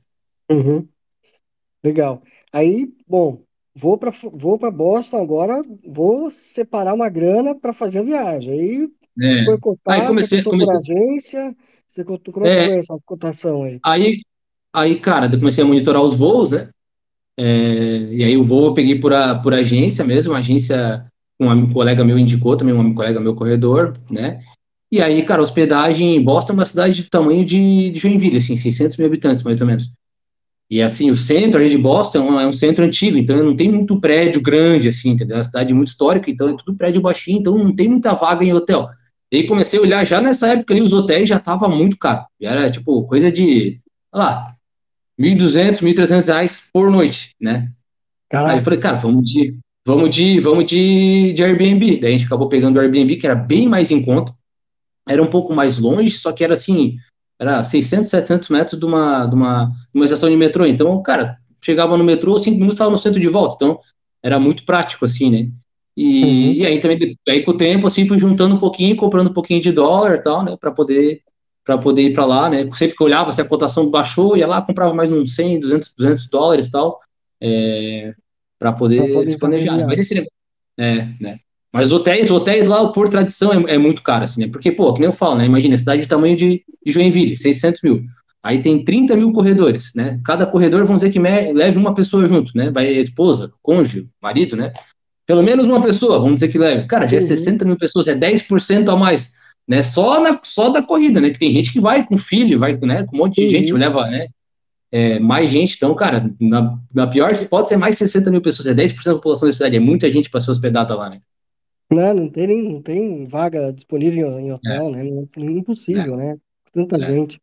[0.50, 0.88] Uhum.
[1.83, 2.23] Legal.
[2.53, 3.41] Aí, bom,
[3.75, 8.53] vou para vou Boston agora, vou separar uma grana para fazer a viagem.
[8.53, 9.45] Aí é.
[9.45, 10.77] foi cotar, aí comecei, comecei...
[10.77, 11.55] agência,
[11.88, 13.79] você como é foi essa cotação aí?
[13.83, 14.21] Aí,
[14.74, 16.70] aí, cara, eu comecei a monitorar os voos, né?
[17.38, 21.06] É, e aí o voo eu peguei por, a, por agência mesmo, agência
[21.39, 24.39] um amigo, colega meu indicou também, um colega meu corredor, né?
[24.92, 28.56] E aí, cara, hospedagem em Boston é uma cidade de tamanho de, de Joinville, assim,
[28.56, 29.92] 600 mil habitantes, mais ou menos.
[30.70, 33.56] E assim, o centro ali de Boston é um, é um centro antigo, então não
[33.56, 35.36] tem muito prédio grande, assim, entendeu?
[35.36, 38.44] É uma cidade muito histórica, então é tudo prédio baixinho, então não tem muita vaga
[38.44, 38.88] em hotel.
[39.32, 42.25] E aí comecei a olhar, já nessa época ali, os hotéis já estavam muito caros.
[42.39, 43.80] Era, tipo, coisa de,
[44.13, 44.52] lá,
[45.20, 47.72] 1.200, 1.300 reais por noite, né?
[48.32, 49.55] Aí eu falei, cara, vamos de,
[49.86, 52.00] vamos de, vamos de, de Airbnb.
[52.00, 54.34] Daí a gente acabou pegando o Airbnb, que era bem mais em conta.
[55.08, 56.98] Era um pouco mais longe, só que era assim,
[57.39, 60.65] era 600, 700 metros de uma, de uma, de uma estação de metrô.
[60.65, 63.55] Então, cara, chegava no metrô, cinco minutos estava no centro de volta.
[63.55, 63.79] Então,
[64.24, 65.51] era muito prático, assim, né?
[65.96, 66.53] E, uhum.
[66.53, 69.61] e aí também, aí com o tempo, assim, fui juntando um pouquinho, comprando um pouquinho
[69.61, 71.22] de dólar e tal, né, para poder
[71.63, 72.69] para poder ir para lá, né?
[72.73, 75.93] Sempre que eu olhava se a cotação baixou, ia lá, comprava mais uns 100, 200,
[75.97, 76.99] 200 dólares e tal,
[77.41, 78.13] é,
[78.59, 79.77] para poder, poder, se planejar.
[79.77, 79.85] Né?
[79.85, 80.25] Mas esse
[80.77, 81.39] é, né?
[81.71, 84.47] Mas hotéis, hotéis lá, por tradição, é, é, muito caro, assim, né?
[84.47, 85.45] Porque, pô, que nem eu falo, né?
[85.45, 88.03] Imagina, cidade de tamanho de, de Joinville, 600 mil.
[88.43, 90.19] Aí tem 30 mil corredores, né?
[90.23, 92.69] Cada corredor, vamos dizer que leve uma pessoa junto, né?
[92.69, 94.71] Vai a esposa, cônjuge, marido, né?
[95.25, 96.85] Pelo menos uma pessoa, vamos dizer que leve.
[96.85, 97.69] Cara, já é 60 uhum.
[97.69, 99.31] mil pessoas, é 10% a mais,
[99.67, 99.83] né?
[99.83, 101.29] Só, na, só da corrida, né?
[101.29, 103.05] Que tem gente que vai com filho, vai né?
[103.05, 103.49] com um monte de uhum.
[103.49, 104.27] gente, leva, né?
[104.93, 105.73] é, mais gente.
[105.75, 109.49] Então, cara, na, na pior pode ser mais 60 mil pessoas, é 10% da população
[109.49, 111.19] da cidade, é muita gente para ser hospedada lá, né?
[111.91, 114.91] Não, não tem, não tem vaga disponível em hotel, é.
[114.91, 115.25] né?
[115.35, 116.17] Impossível, é.
[116.17, 116.37] né?
[116.71, 117.11] Tanta é.
[117.11, 117.41] gente.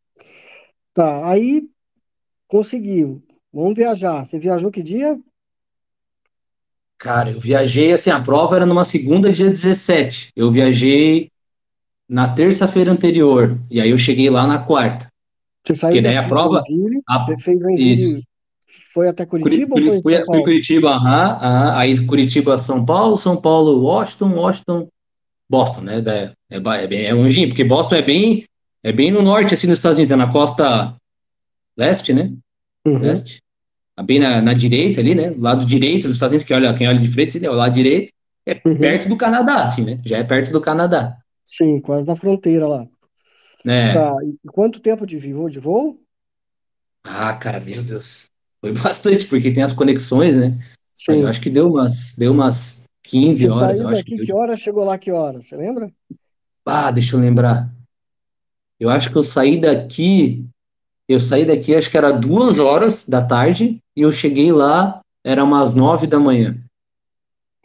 [0.93, 1.67] Tá, aí
[2.47, 3.21] conseguiu.
[3.51, 4.25] Vamos viajar.
[4.25, 5.19] Você viajou que dia?
[6.97, 10.31] Cara, eu viajei, assim, a prova era numa segunda, dia 17.
[10.35, 11.30] Eu viajei
[12.11, 13.57] na terça-feira anterior.
[13.69, 15.07] E aí eu cheguei lá na quarta.
[15.63, 16.61] Você saiu Porque daí a prova.
[17.07, 18.23] A, fez Joinville,
[18.93, 23.15] foi até Curitiba Curi, ou foi fui, fui Curitiba, aham, aham, aí Curitiba, São Paulo,
[23.15, 24.89] São Paulo, Washington, Washington,
[25.49, 26.03] Boston, né?
[26.49, 28.43] É, é, é, bem, é longinho, porque Boston é bem,
[28.83, 30.93] é bem no norte, assim, nos Estados Unidos, é na costa
[31.77, 32.33] leste, né?
[32.85, 32.97] Uhum.
[32.97, 33.41] Leste.
[34.03, 35.33] Bem na, na, direita ali, né?
[35.37, 37.73] Lado direito dos Estados Unidos, que olha, quem olha de frente, assim, é o lado
[37.73, 38.11] direito,
[38.45, 38.75] é uhum.
[38.75, 39.99] perto do Canadá, assim, né?
[40.03, 41.17] Já é perto do Canadá.
[41.51, 42.87] Sim, quase na fronteira lá.
[43.65, 43.93] É.
[43.93, 44.15] Tá.
[44.23, 45.99] E quanto tempo de voo de voo?
[47.03, 48.25] Ah, cara, meu Deus.
[48.61, 50.57] Foi bastante, porque tem as conexões, né?
[50.93, 51.11] Sim.
[51.11, 53.79] Mas eu acho que deu umas, deu umas 15 Você horas.
[53.79, 55.41] Eu daqui, que, que hora chegou lá que hora?
[55.41, 55.91] Você lembra?
[56.65, 57.69] Ah, deixa eu lembrar.
[58.79, 60.45] Eu acho que eu saí daqui.
[61.07, 65.43] Eu saí daqui, acho que era duas horas da tarde, e eu cheguei lá, era
[65.43, 66.57] umas nove da manhã.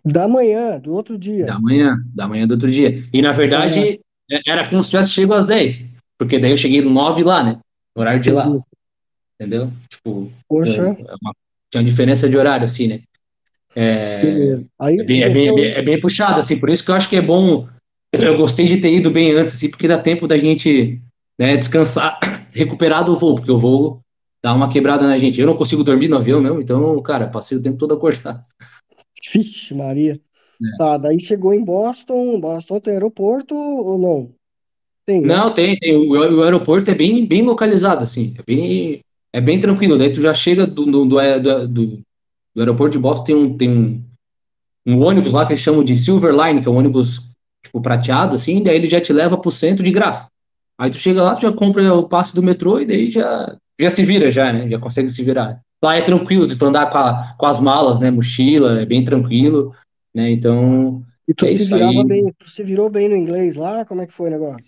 [0.07, 1.47] Da manhã, do outro dia.
[1.47, 3.03] Da manhã, da manhã do outro dia.
[3.13, 5.85] E na verdade, é, era como se tivesse chego às 10.
[6.17, 7.59] Porque daí eu cheguei no 9 lá, né?
[7.95, 8.49] No horário de lá.
[9.35, 9.71] Entendeu?
[9.91, 10.83] Tipo, Poxa.
[10.83, 11.35] É uma,
[11.69, 13.01] tinha uma diferença de horário, assim, né?
[13.75, 16.91] É, Aí, é, bem, é, bem, é, bem, é, bem, puxado, assim, por isso que
[16.91, 17.69] eu acho que é bom.
[18.13, 21.03] Eu gostei de ter ido bem antes, assim, porque dá tempo da gente
[21.37, 22.19] né, descansar,
[22.55, 24.01] recuperar do voo, porque o voo
[24.43, 25.41] dá uma quebrada na gente.
[25.41, 28.43] Eu não consigo dormir no avião mesmo, então, cara, passei o tempo todo acordado.
[29.33, 30.21] Vixe, Maria.
[30.63, 30.77] É.
[30.79, 32.41] Tá, daí chegou em Boston.
[32.41, 34.35] Boston tem aeroporto ou não?
[35.05, 35.29] Tem, né?
[35.29, 35.97] Não, tem, tem.
[35.97, 38.35] O, o, aeroporto é bem, bem localizado, assim.
[38.39, 39.01] É bem,
[39.33, 39.97] é bem tranquilo.
[39.97, 42.03] Daí tu já chega do, do, do, do,
[42.55, 44.03] do aeroporto de Boston, tem um, tem um,
[44.87, 47.23] um ônibus lá que eles chamam de Silver Line, que é um ônibus
[47.63, 50.29] tipo, prateado, assim, daí ele já te leva pro centro de graça.
[50.79, 53.91] Aí tu chega lá, tu já compra o passe do metrô e daí já, já
[53.91, 54.69] se vira já, né?
[54.69, 55.61] Já consegue se virar.
[55.83, 58.11] Lá é tranquilo de tu andar com, a, com as malas, né?
[58.11, 59.73] Mochila, é bem tranquilo,
[60.15, 60.31] né?
[60.31, 61.03] Então.
[61.29, 63.85] E tu é se virava bem, tu se virou bem no inglês lá?
[63.85, 64.65] Como é que foi o negócio?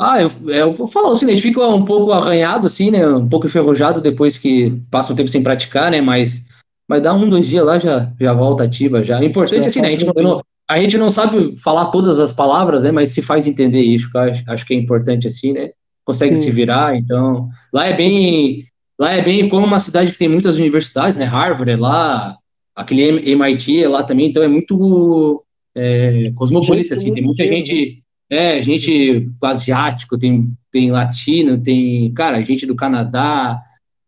[0.00, 3.06] Ah, eu, eu falo assim, né, a gente fica um pouco arranhado, assim, né?
[3.06, 6.00] Um pouco enferrujado depois que passa um tempo sem praticar, né?
[6.00, 6.46] Mas,
[6.88, 9.18] mas dá um, dois dias lá, já, já volta ativa já.
[9.18, 9.88] O importante, assim, né?
[9.88, 12.92] A gente, não, a gente não sabe falar todas as palavras, né?
[12.92, 15.70] Mas se faz entender isso, acho, acho que é importante, assim, né?
[16.04, 16.42] Consegue Sim.
[16.44, 17.48] se virar, então.
[17.72, 18.64] Lá é bem.
[18.98, 21.24] Lá é bem como uma cidade que tem muitas universidades, né?
[21.24, 22.36] Harvard é lá,
[22.74, 28.60] aquele MIT é lá também, então é muito é, cosmopolita, assim, tem muita gente é,
[28.60, 33.62] gente asiático, tem, tem latino, tem, cara, gente do Canadá,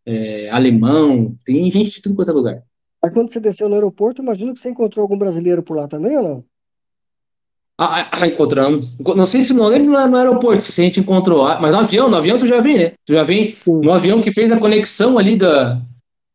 [0.05, 2.63] é, alemão, tem gente de tudo quanto é lugar.
[3.03, 6.15] Aí quando você desceu no aeroporto, imagino que você encontrou algum brasileiro por lá também
[6.17, 6.45] ou não?
[7.83, 8.87] Ah, ah, ah encontramos.
[8.99, 12.15] Não sei se não lembro no aeroporto se a gente encontrou, mas no avião, no
[12.15, 12.91] avião tu já vem, né?
[13.03, 13.81] Tu já vem Sim.
[13.81, 15.81] no avião que fez a conexão ali da.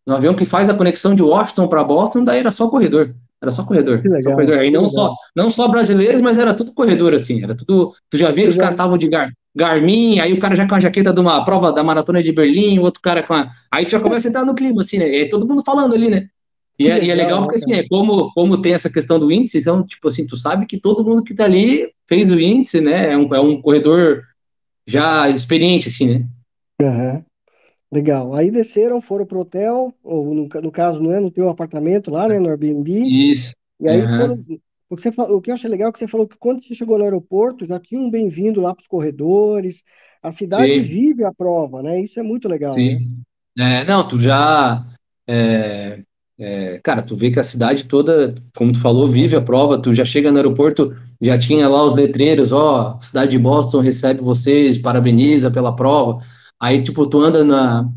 [0.05, 3.15] No avião que faz a conexão de Washington para Boston, daí era só corredor.
[3.41, 4.01] Era só corredor.
[4.03, 4.59] Legal, só corredor.
[4.59, 7.45] Aí não só, não só brasileiros, mas era tudo corredor, assim.
[7.45, 7.93] Era tudo.
[8.11, 10.75] Tu já via que os caras estavam de gar, Garmin, aí o cara já com
[10.75, 13.49] a jaqueta de uma prova da maratona de Berlim, o outro cara com a.
[13.73, 15.09] Aí tu já começa a entrar no clima, assim, né?
[15.09, 16.27] E todo mundo falando ali, né?
[16.79, 19.59] E, é, e é legal porque, assim, é como, como tem essa questão do índice,
[19.59, 23.13] então, tipo assim, tu sabe que todo mundo que tá ali fez o índice, né?
[23.13, 24.23] É um, é um corredor
[24.87, 26.27] já experiente, assim, né?
[26.81, 27.25] Uhum.
[27.91, 28.35] Legal.
[28.35, 32.29] Aí desceram, foram pro hotel, ou no, no caso, não é no teu apartamento lá,
[32.29, 32.91] né, no Airbnb.
[33.33, 33.55] Isso.
[33.81, 34.19] E aí uhum.
[34.19, 34.45] foram.
[34.89, 36.75] O que, você, o que eu achei legal é que você falou que quando você
[36.75, 39.83] chegou no aeroporto, já tinha um bem-vindo lá para os corredores.
[40.23, 40.83] A cidade Sim.
[40.83, 42.01] vive a prova, né?
[42.01, 42.73] Isso é muito legal.
[42.73, 43.23] Sim.
[43.57, 43.81] Né?
[43.81, 44.85] É, não, tu já.
[45.27, 46.03] É,
[46.39, 49.79] é, cara, tu vê que a cidade toda, como tu falou, vive a prova.
[49.79, 54.21] Tu já chega no aeroporto, já tinha lá os letreiros: ó, cidade de Boston recebe
[54.21, 56.21] vocês, parabeniza pela prova.
[56.61, 57.89] Aí, tipo, tu anda na,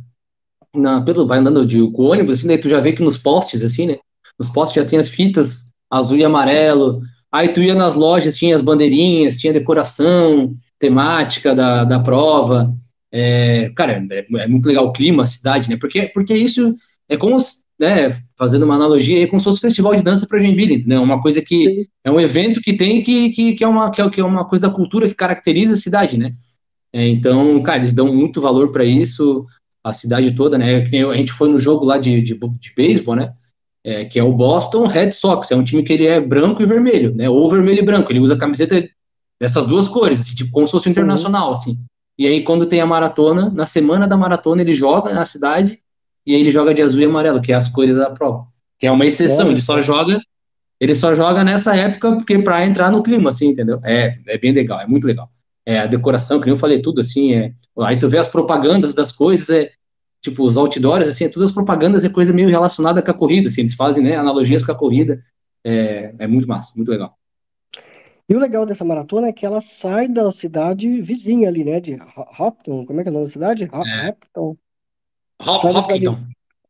[0.73, 3.63] na pelo, vai andando de com ônibus, assim, daí tu já vê que nos postes,
[3.63, 3.97] assim, né?
[4.37, 7.01] Nos postes já tem as fitas azul e amarelo.
[7.31, 12.73] Aí tu ia nas lojas, tinha as bandeirinhas, tinha decoração temática da, da prova.
[13.11, 15.77] É, cara, é, é, muito legal o clima, a cidade, né?
[15.77, 16.75] Porque, porque isso
[17.07, 17.37] é como,
[17.79, 21.01] né, fazendo uma analogia, é como se fosse festival de dança para Joinville, entendeu?
[21.01, 21.85] Uma coisa que Sim.
[22.03, 24.43] é um evento que tem que, que, que, é uma, que, é, que é uma
[24.43, 26.33] coisa da cultura que caracteriza a cidade, né?
[26.91, 29.45] É, então, cara, eles dão muito valor para isso,
[29.83, 30.75] a cidade toda, né?
[30.75, 33.33] A gente foi no jogo lá de, de, de beisebol, né?
[33.81, 36.65] É, que é o Boston Red Sox, é um time que ele é branco e
[36.65, 37.29] vermelho, né?
[37.29, 38.89] Ou vermelho e branco, ele usa a camiseta
[39.39, 41.53] dessas duas cores, assim, tipo, como se fosse internacional, uhum.
[41.53, 41.77] assim.
[42.17, 45.79] E aí, quando tem a maratona, na semana da maratona, ele joga na cidade,
[46.31, 48.47] e ele joga de azul e amarelo, que é as cores da prova.
[48.77, 49.51] Que é uma exceção, é.
[49.51, 50.21] ele só joga
[50.79, 53.81] ele só joga nessa época porque para entrar no clima, assim, entendeu?
[53.83, 55.29] É, é bem legal, é muito legal
[55.69, 59.11] é, a decoração, que eu falei, tudo assim, é, aí tu vê as propagandas das
[59.11, 59.71] coisas, é,
[60.19, 63.47] tipo, os outdoors, assim, é, todas as propagandas é coisa meio relacionada com a corrida,
[63.47, 65.21] assim, eles fazem, né, analogias com a corrida,
[65.63, 67.15] é, é muito massa, muito legal.
[68.27, 71.99] E o legal dessa maratona é que ela sai da cidade vizinha ali, né, de
[72.39, 73.69] Hopton, como é que é o nome da cidade?
[73.71, 74.09] É.
[74.09, 74.57] Hopton.
[75.45, 76.17] Hop, Hopton.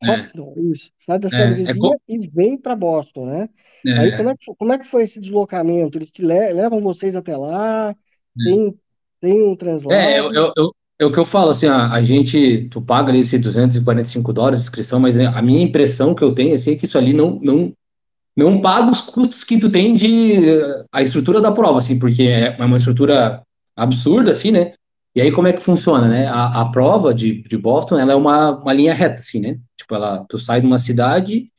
[0.02, 0.62] Hopton, é.
[0.62, 0.92] isso.
[0.98, 3.50] Sai da cidade é, vizinha é e vem para Boston, né?
[3.86, 5.98] Aí como é, que, como é que foi esse deslocamento?
[5.98, 7.96] Eles te levam vocês até lá?
[8.44, 8.78] Tem
[9.20, 10.00] tem um translado?
[10.00, 13.10] É, eu, eu, eu, é o que eu falo, assim, a, a gente, tu paga
[13.10, 16.72] ali esses 245 dólares de inscrição, mas né, a minha impressão que eu tenho assim,
[16.72, 17.74] é que isso ali não, não,
[18.36, 20.38] não paga os custos que tu tem de
[20.92, 23.42] a estrutura da prova, assim, porque é uma estrutura
[23.76, 24.74] absurda, assim, né?
[25.16, 26.28] E aí como é que funciona, né?
[26.28, 29.58] A, a prova de, de Boston, ela é uma, uma linha reta, assim, né?
[29.78, 31.52] Tipo, ela, tu sai de uma cidade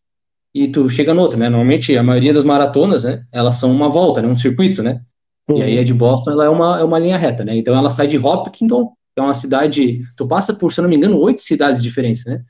[0.55, 1.49] e tu chega noutra, né?
[1.49, 3.25] Normalmente a maioria das maratonas, né?
[3.33, 4.29] Elas são uma volta, né?
[4.29, 5.01] Um circuito, né?
[5.49, 5.59] Uhum.
[5.59, 7.57] E aí a de Boston ela é uma, é uma linha reta, né?
[7.57, 9.99] Então ela sai de Hopkinton, que é uma cidade.
[10.17, 12.43] Tu passa por, se eu não me engano, oito cidades diferentes, né?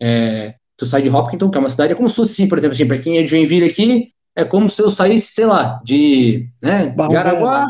[0.00, 2.58] É, tu sai de Hopkinton, que é uma cidade, é como se fosse assim, por
[2.58, 5.80] exemplo, assim, para quem é de Joinville aqui, é como se eu saísse, sei lá,
[5.84, 7.66] de né, Jaraguá,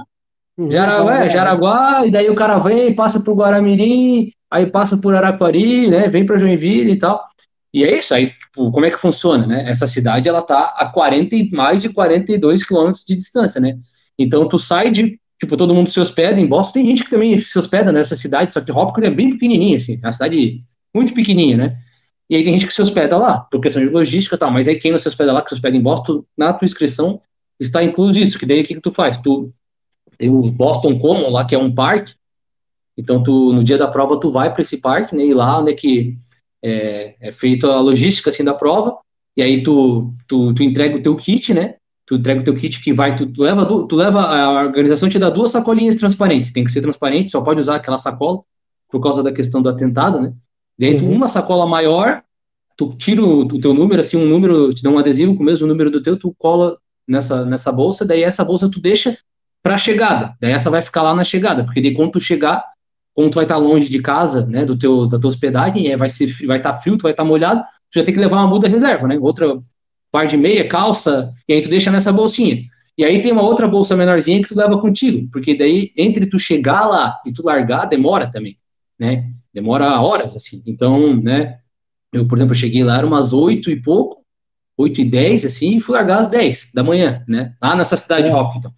[0.58, 5.88] uhum, Jaraguá, Jaraguá, e daí o cara vem, passa por Guaramirim, aí passa por Araquari,
[5.88, 6.08] né?
[6.08, 7.24] Vem para Joinville e tal.
[7.72, 9.68] E é isso aí, tipo, como é que funciona, né?
[9.68, 13.76] Essa cidade, ela tá a 40, mais de 42 quilômetros de distância, né?
[14.16, 17.38] Então, tu sai de, tipo, todo mundo se hospeda em Boston, tem gente que também
[17.40, 20.62] se hospeda nessa cidade, só que Hopkins é bem pequenininha, assim, é uma cidade
[20.94, 21.76] muito pequenininha, né?
[22.30, 24.68] E aí tem gente que se hospeda lá, por questão de logística e tal, mas
[24.68, 27.20] aí quem não se hospeda lá, que se hospeda em Boston, na tua inscrição
[27.58, 29.18] está incluso isso, que daí o que, que tu faz?
[29.18, 29.52] Tu
[30.16, 32.14] tem o Boston Common lá, que é um parque,
[32.96, 35.72] então tu, no dia da prova, tu vai para esse parque, né, e lá onde
[35.72, 36.16] é que
[36.62, 38.96] é, é feita a logística, assim, da prova,
[39.36, 41.74] e aí tu, tu, tu entrega o teu kit, né,
[42.06, 45.18] tu entrega o teu kit que vai, tu, tu leva, tu leva, a organização te
[45.18, 48.42] dá duas sacolinhas transparentes, tem que ser transparente, só pode usar aquela sacola,
[48.90, 50.32] por causa da questão do atentado, né?
[50.78, 51.14] Dentro uhum.
[51.14, 52.22] uma sacola maior,
[52.76, 55.46] tu tira o, o, teu número, assim, um número, te dá um adesivo com o
[55.46, 59.16] mesmo número do teu, tu cola nessa, nessa bolsa, daí essa bolsa tu deixa
[59.64, 62.62] para chegada, daí essa vai ficar lá na chegada, porque daí quando tu chegar,
[63.14, 65.96] como tu vai estar tá longe de casa, né, do teu, da tua hospedagem, é,
[65.96, 68.20] vai ser, vai estar tá frio, tu vai estar tá molhado, tu vai ter que
[68.20, 69.58] levar uma muda reserva, né, outra
[70.12, 72.62] par de meia, calça, e aí tu deixa nessa bolsinha.
[72.96, 76.38] E aí tem uma outra bolsa menorzinha que tu leva contigo, porque daí entre tu
[76.38, 78.58] chegar lá e tu largar, demora também,
[78.98, 81.56] né, demora horas, assim, então, né,
[82.12, 84.22] eu, por exemplo, cheguei lá, era umas oito e pouco,
[84.76, 88.28] oito e dez, assim, e fui largar às dez da manhã, né, lá nessa cidade
[88.28, 88.30] é.
[88.30, 88.70] de Hopkins.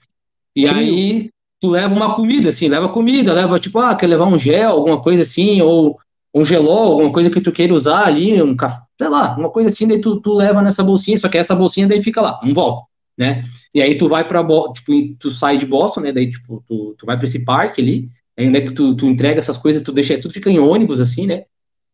[0.56, 4.38] E aí tu leva uma comida, assim, leva comida, leva tipo, ah, quer levar um
[4.38, 5.98] gel, alguma coisa assim, ou
[6.34, 9.68] um gelol, alguma coisa que tu queira usar ali, um café, sei lá, uma coisa
[9.68, 12.54] assim, daí tu, tu leva nessa bolsinha, só que essa bolsinha daí fica lá, não
[12.54, 12.84] volta,
[13.16, 13.42] né?
[13.74, 14.42] E aí tu vai para
[14.72, 16.12] tipo, tu sai de Boston, né?
[16.12, 19.06] Daí, tipo, tu, tu vai para esse parque ali, aí onde é que tu, tu
[19.06, 21.44] entrega essas coisas, tu deixa, tudo fica em ônibus, assim, né?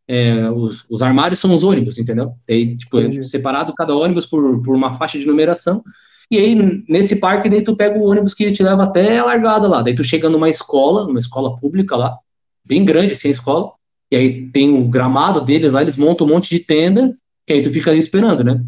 [0.06, 2.32] É, os, os armários são os ônibus, entendeu?
[2.48, 5.82] Daí, tipo, é separado cada ônibus por, por uma faixa de numeração,
[6.32, 9.68] e aí, nesse parque, daí tu pega o ônibus que te leva até a largada
[9.68, 9.82] lá.
[9.82, 12.16] Daí tu chega numa escola, numa escola pública lá,
[12.64, 13.70] bem grande assim a escola,
[14.10, 17.14] e aí tem o gramado deles lá, eles montam um monte de tenda,
[17.46, 18.64] que aí tu fica ali esperando, né?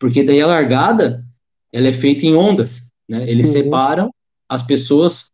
[0.00, 1.22] Porque daí a largada,
[1.70, 3.28] ela é feita em ondas, né?
[3.30, 3.52] Eles uhum.
[3.52, 4.10] separam
[4.48, 5.26] as pessoas,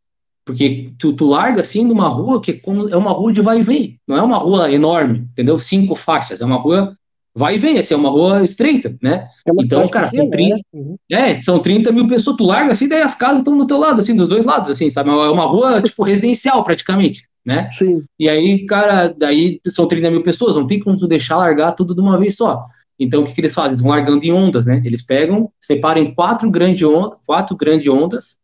[0.45, 3.61] porque tu, tu larga assim numa rua que é, como, é uma rua de vai
[3.61, 5.57] e vem, não é uma rua enorme, entendeu?
[5.57, 6.97] Cinco faixas, é uma rua
[7.35, 9.29] vai e vem, assim, é uma rua estreita, né?
[9.47, 10.63] É então, cara, são 30, né?
[10.73, 10.97] uhum.
[11.11, 14.01] é, são 30 mil pessoas, tu larga assim, daí as casas estão do teu lado,
[14.01, 15.11] assim, dos dois lados, assim, sabe?
[15.11, 17.69] É uma rua, tipo, residencial, praticamente, né?
[17.69, 18.03] Sim.
[18.19, 21.95] E aí, cara, daí são 30 mil pessoas, não tem como tu deixar largar tudo
[21.95, 22.65] de uma vez só.
[22.99, 23.71] Então, o que, que eles fazem?
[23.71, 24.83] Eles vão largando em ondas, né?
[24.85, 28.39] Eles pegam, separam em quatro grandes ondas, quatro grandes ondas,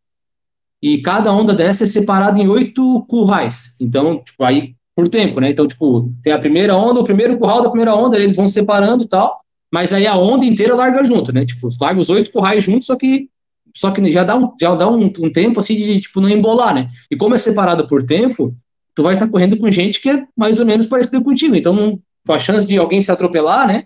[0.81, 3.75] e cada onda dessa é separada em oito currais.
[3.81, 5.51] Então, tipo, aí por tempo, né?
[5.51, 9.05] Então, tipo, tem a primeira onda, o primeiro curral da primeira onda, eles vão separando
[9.05, 9.39] e tal,
[9.71, 11.45] mas aí a onda inteira larga junto, né?
[11.45, 13.29] Tipo, larga os oito currais juntos, só que
[13.75, 16.75] só que já dá um, já dá um, um tempo assim de tipo não embolar,
[16.75, 16.89] né?
[17.11, 18.57] E como é separado por tempo,
[18.95, 21.55] tu vai estar tá correndo com gente que é mais ou menos parecida contigo.
[21.55, 22.01] Então, não,
[22.35, 23.85] a chance de alguém se atropelar, né?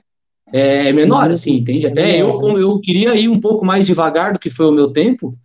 [0.53, 1.33] É, é menor, uhum.
[1.33, 1.89] assim, entende?
[1.89, 4.93] Até eu, como eu queria ir um pouco mais devagar do que foi o meu
[4.93, 5.37] tempo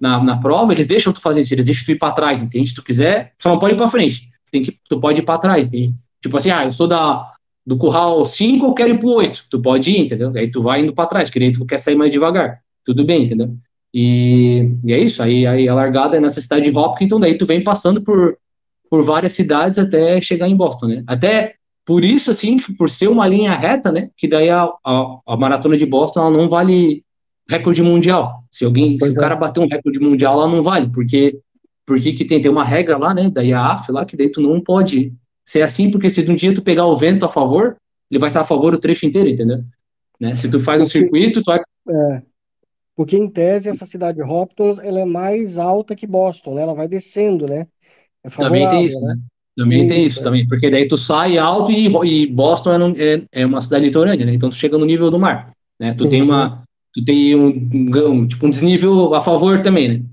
[0.00, 2.70] na, na prova, eles deixam tu fazer isso, eles deixam tu ir para trás, entende?
[2.70, 5.40] Se tu quiser, só não pode ir para frente tem que, tu pode ir para
[5.40, 5.66] trás.
[5.66, 7.32] Tem, tipo assim, ah, eu sou da,
[7.66, 9.46] do curral 5, eu quero ir pro 8.
[9.50, 10.30] Tu pode ir, entendeu?
[10.36, 12.60] Aí tu vai indo para trás, que tu quer sair mais devagar.
[12.84, 13.56] Tudo bem, entendeu?
[13.94, 17.36] E, e é isso, aí, aí a largada é nessa cidade de Hopkins, então daí
[17.36, 18.38] tu vem passando por,
[18.88, 21.04] por várias cidades até chegar em Boston, né?
[21.06, 24.10] Até por isso, assim, por ser uma linha reta, né?
[24.16, 27.04] Que daí a, a, a maratona de Boston ela não vale
[27.48, 28.44] recorde mundial.
[28.50, 29.10] Se alguém, se é.
[29.10, 31.38] o cara bater um recorde mundial, ela não vale, porque
[31.92, 34.60] porque que tem, tem uma regra lá, né, da IAAF lá, que daí tu não
[34.60, 35.12] pode
[35.44, 37.76] ser assim, porque se um dia tu pegar o vento a favor,
[38.10, 39.62] ele vai estar a favor o trecho inteiro, entendeu?
[40.18, 40.34] Né?
[40.36, 41.60] Se tu faz um circuito, tu vai...
[41.88, 42.22] É,
[42.96, 46.62] porque em tese essa cidade de Hopkins, ela é mais alta que Boston, né?
[46.62, 47.66] Ela vai descendo, né?
[48.24, 49.14] É também tem isso, né?
[49.14, 49.20] né?
[49.54, 50.22] Também tem isso, é.
[50.22, 54.24] também, porque daí tu sai alto e, e Boston é, é, é, uma cidade litorânea,
[54.24, 54.32] né?
[54.32, 55.92] Então tu chega no nível do mar, né?
[55.92, 56.10] Tu uhum.
[56.10, 56.62] tem uma,
[56.94, 60.04] tu tem um, um, tipo um desnível a favor também, né?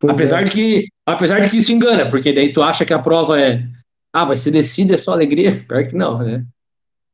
[0.00, 0.44] Pois apesar é.
[0.44, 3.66] de que Apesar de que isso engana, porque daí tu acha que a prova é.
[4.12, 5.52] Ah, vai ser descida, é só alegria.
[5.66, 6.44] Pior que não, né?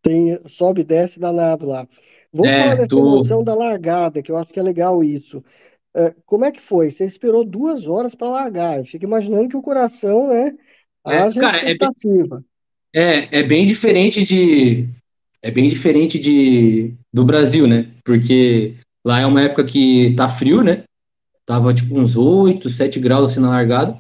[0.03, 1.87] Tem, sobe e desce danado lá.
[2.33, 2.99] Vamos é, falar dessa tu...
[2.99, 5.45] emoção da largada, que eu acho que é legal isso.
[5.95, 6.91] É, como é que foi?
[6.91, 8.79] Você esperou duas horas para largar.
[8.79, 10.53] Eu fico imaginando que o coração, né?
[11.07, 11.89] É, cara, é bem,
[12.93, 14.89] é, é bem diferente de.
[15.41, 17.93] É bem diferente de, do Brasil, né?
[18.05, 18.75] Porque
[19.07, 20.83] lá é uma época que tá frio, né?
[21.47, 23.99] Tava tipo uns 8, 7 graus assim na largada.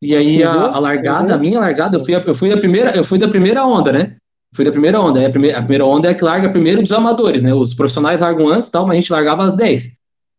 [0.00, 3.04] E aí a, a largada, a minha largada, eu fui, eu fui da primeira, eu
[3.04, 4.16] fui da primeira onda, né?
[4.54, 5.26] Fui da primeira onda.
[5.26, 7.52] A primeira, a primeira onda é a que larga primeiro dos amadores, né?
[7.52, 9.92] Os profissionais largam antes tal, mas a gente largava às 10.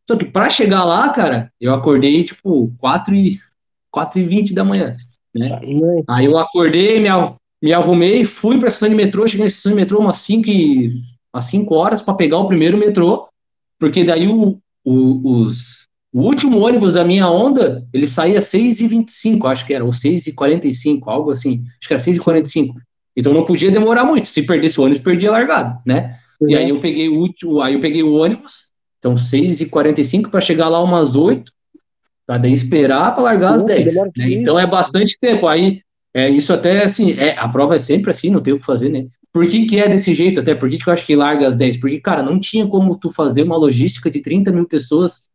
[0.09, 3.37] Só que para chegar lá, cara, eu acordei tipo 4 e,
[3.91, 4.89] 4 e 20 da manhã,
[5.35, 5.49] né?
[5.49, 7.09] Tá aí eu acordei, me,
[7.61, 11.01] me arrumei, fui pra estação de metrô, cheguei na estação de metrô umas 5, e,
[11.33, 13.27] umas 5 horas para pegar o primeiro metrô,
[13.77, 19.65] porque daí o, o, os, o último ônibus da minha onda, ele saía 6h25, acho
[19.65, 21.61] que era, ou 6h45, algo assim.
[21.79, 22.73] Acho que era 6h45.
[23.15, 24.27] Então não podia demorar muito.
[24.27, 26.15] Se perdesse o ônibus, perdia a largada, né?
[26.41, 26.49] Uhum.
[26.49, 30.67] E aí eu peguei o último, aí eu peguei o ônibus, então 6h45 para chegar
[30.67, 31.51] lá umas 8,
[32.25, 33.95] para daí esperar para largar às 10.
[33.95, 34.11] Né?
[34.17, 35.47] Então é bastante tempo.
[35.47, 35.81] Aí
[36.13, 38.89] é isso até assim, é, a prova é sempre assim, não tem o que fazer,
[38.89, 39.07] né?
[39.31, 41.55] por que, que é desse jeito, até por que, que eu acho que larga às
[41.55, 41.77] 10?
[41.77, 45.28] Porque, cara, não tinha como tu fazer uma logística de 30 mil pessoas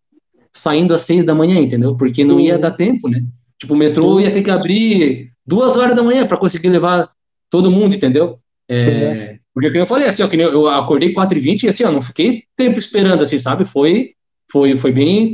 [0.55, 1.97] saindo às 6 da manhã, entendeu?
[1.97, 3.23] Porque não ia dar tempo, né?
[3.59, 7.11] Tipo, o metrô ia ter que abrir duas horas da manhã para conseguir levar
[7.51, 8.39] todo mundo, entendeu?
[8.69, 9.39] É, é.
[9.53, 12.45] Porque, como eu falei, assim, ó, que eu acordei 4h20 e assim, ó, não fiquei
[12.57, 13.65] tempo esperando, assim, sabe?
[13.65, 14.13] Foi,
[14.51, 15.33] foi, foi bem,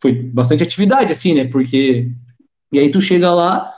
[0.00, 1.46] foi bastante atividade, assim, né?
[1.46, 2.08] Porque,
[2.72, 3.72] e aí tu chega lá,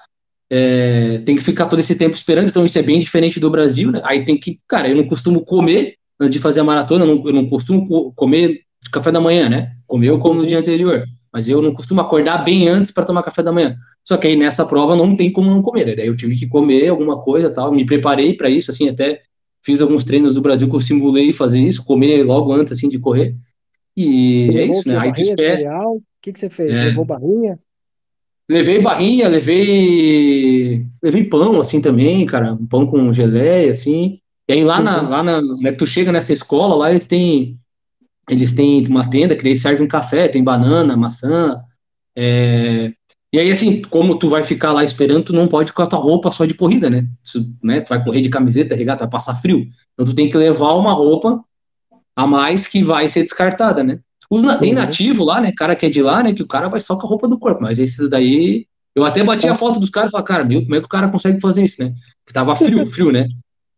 [0.51, 3.90] é, tem que ficar todo esse tempo esperando, então isso é bem diferente do Brasil,
[3.90, 4.01] né?
[4.05, 7.27] Aí tem que, cara, eu não costumo comer antes de fazer a maratona, eu não,
[7.27, 8.62] eu não costumo comer
[8.93, 9.73] café da manhã, né?
[9.87, 13.23] Comer eu como no dia anterior, mas eu não costumo acordar bem antes para tomar
[13.23, 13.77] café da manhã.
[14.05, 15.97] Só que aí nessa prova não tem como não comer, né?
[15.97, 19.21] Daí eu tive que comer alguma coisa tal, me preparei para isso, assim, até
[19.62, 22.99] fiz alguns treinos do Brasil que eu simulei fazer isso, comer logo antes, assim, de
[22.99, 23.35] correr.
[23.97, 24.97] E é isso, né?
[24.97, 25.88] Aí tu espera.
[25.88, 26.73] O que, que você fez?
[26.73, 26.85] É.
[26.87, 27.59] Levou barrinha?
[28.49, 34.21] Levei barrinha, levei levei pão assim também, cara, um pão com geleia assim.
[34.49, 35.09] E aí lá na, uhum.
[35.11, 37.59] lá na, né, tu chega nessa escola, lá eles têm
[38.29, 41.61] eles têm uma tenda que eles servem café, tem banana, maçã.
[42.17, 42.93] É...
[43.33, 45.99] E aí, assim, como tu vai ficar lá esperando, tu não pode com a tua
[45.99, 47.07] roupa só de corrida, né?
[47.31, 47.81] Tu, né?
[47.81, 49.67] tu vai correr de camiseta, regata, vai passar frio.
[49.93, 51.43] Então tu tem que levar uma roupa
[52.17, 54.01] a mais que vai ser descartada, né?
[54.61, 54.75] Tem uhum.
[54.75, 55.53] nativo lá, né?
[55.57, 56.35] Cara que é de lá, né?
[56.35, 57.62] Que o cara vai só com a roupa do corpo.
[57.62, 58.67] Mas esses daí.
[58.95, 60.88] Eu até bati a foto dos caras e falei, cara, meu, como é que o
[60.88, 61.95] cara consegue fazer isso, né?
[62.27, 63.29] Que tava frio, frio, né?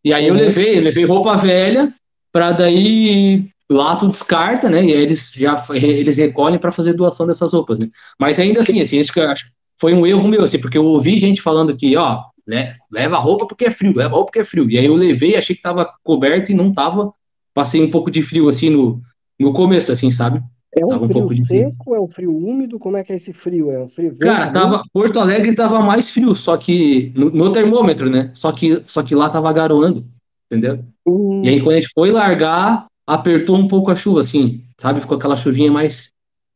[0.03, 0.39] E aí eu uhum.
[0.39, 1.93] levei, eu levei roupa velha,
[2.31, 4.83] pra daí lá tu descarta, né?
[4.85, 7.87] E aí eles já eles recolhem para fazer doação dessas roupas, né?
[8.19, 10.85] Mas ainda assim, assim, isso que eu acho foi um erro meu, assim, porque eu
[10.85, 14.43] ouvi gente falando que, ó, né, leva roupa porque é frio, leva roupa porque é
[14.43, 14.69] frio.
[14.69, 17.11] E aí eu levei, achei que tava coberto e não tava.
[17.53, 19.01] Passei um pouco de frio assim no,
[19.39, 20.41] no começo, assim, sabe?
[20.77, 21.95] É um tava frio um pouco seco, frio.
[21.95, 22.79] é um frio úmido?
[22.79, 23.71] Como é que é esse frio?
[23.71, 27.51] É um frio verde, Cara, tava, Porto Alegre tava mais frio, só que no, no,
[27.51, 28.31] termômetro, né?
[28.35, 30.05] Só que, só que lá tava garoando,
[30.49, 30.79] entendeu?
[31.05, 31.41] Hum.
[31.43, 35.01] E aí quando a gente foi largar, apertou um pouco a chuva, assim, sabe?
[35.01, 36.11] Ficou aquela chuvinha mais,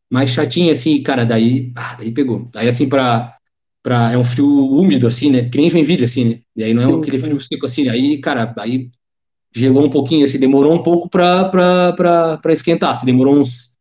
[0.09, 2.47] mais chatinha, assim, cara, daí, ah, daí pegou.
[2.51, 3.35] Daí, assim, pra,
[3.83, 5.49] pra, é um frio úmido, assim, né?
[5.49, 6.39] Que nem Joinville, assim, né?
[6.55, 8.89] E aí não é sim, é aquele frio seco, assim, aí, cara, aí
[9.53, 13.73] gelou um pouquinho, assim, demorou um pouco pra, pra, pra, pra esquentar, assim, demorou uns,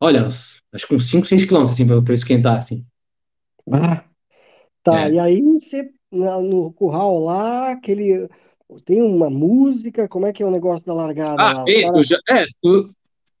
[0.00, 2.84] olha, uns, acho que uns 5, 6 quilômetros, assim, pra, pra esquentar, assim.
[3.72, 4.04] Ah,
[4.82, 5.14] tá, é.
[5.14, 8.28] e aí você, no curral lá, aquele
[8.84, 10.08] tem uma música?
[10.08, 11.36] Como é que é o negócio da largada?
[11.38, 12.02] Ah, e, cara...
[12.02, 12.90] já, é, tu,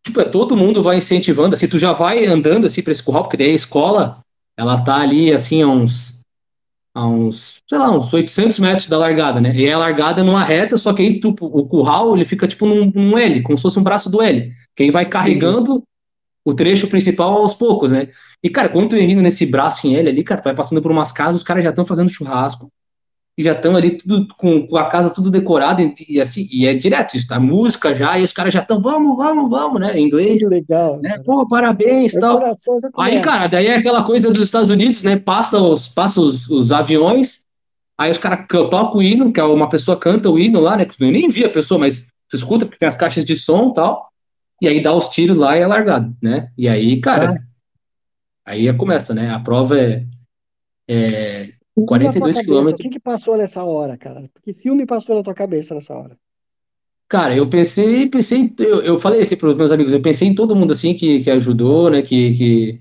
[0.04, 3.24] tipo, é, todo mundo vai incentivando, assim, tu já vai andando assim para esse curral,
[3.24, 4.20] porque daí a escola,
[4.56, 6.20] ela tá ali, assim, a uns,
[6.94, 9.54] a uns, sei lá, uns 800 metros da largada, né?
[9.54, 12.66] E é a largada numa reta, só que aí tu, o curral, ele fica tipo
[12.66, 15.82] num, num L, como se fosse um braço do L, que aí vai carregando
[16.44, 18.08] o trecho principal aos poucos, né?
[18.40, 20.92] E, cara, quando tu indo nesse braço em L ali, cara, tu vai passando por
[20.92, 22.70] umas casas, os caras já estão fazendo churrasco,
[23.36, 26.72] e já estão ali tudo com, com, a casa tudo decorada e assim e é
[26.72, 27.38] direto isso, tá?
[27.38, 29.98] Música já e os caras já estão vamos, vamos, vamos, né?
[29.98, 30.38] Em inglês.
[30.38, 30.98] Que legal.
[31.02, 31.18] Né?
[31.24, 32.40] Pô, parabéns, é tal.
[32.96, 35.18] Aí, cara, daí é aquela coisa dos Estados Unidos, né?
[35.18, 37.44] Passa os passa os, os aviões,
[37.98, 40.86] aí os caras tocam o hino, que é uma pessoa canta o hino lá, né?
[40.98, 44.08] Eu nem vi a pessoa, mas tu escuta porque tem as caixas de som, tal.
[44.62, 46.48] E aí dá os tiros lá e é largado, né?
[46.56, 47.44] E aí, cara,
[48.46, 48.52] ah.
[48.52, 49.30] aí começa, né?
[49.30, 50.06] A prova é,
[50.88, 52.80] é 42 quilômetros.
[52.80, 54.30] O que, que passou nessa hora, cara?
[54.42, 56.16] Que filme passou na tua cabeça nessa hora?
[57.08, 60.34] Cara, eu pensei, pensei, eu, eu falei assim para os meus amigos, eu pensei em
[60.34, 62.80] todo mundo assim que, que ajudou, né, que,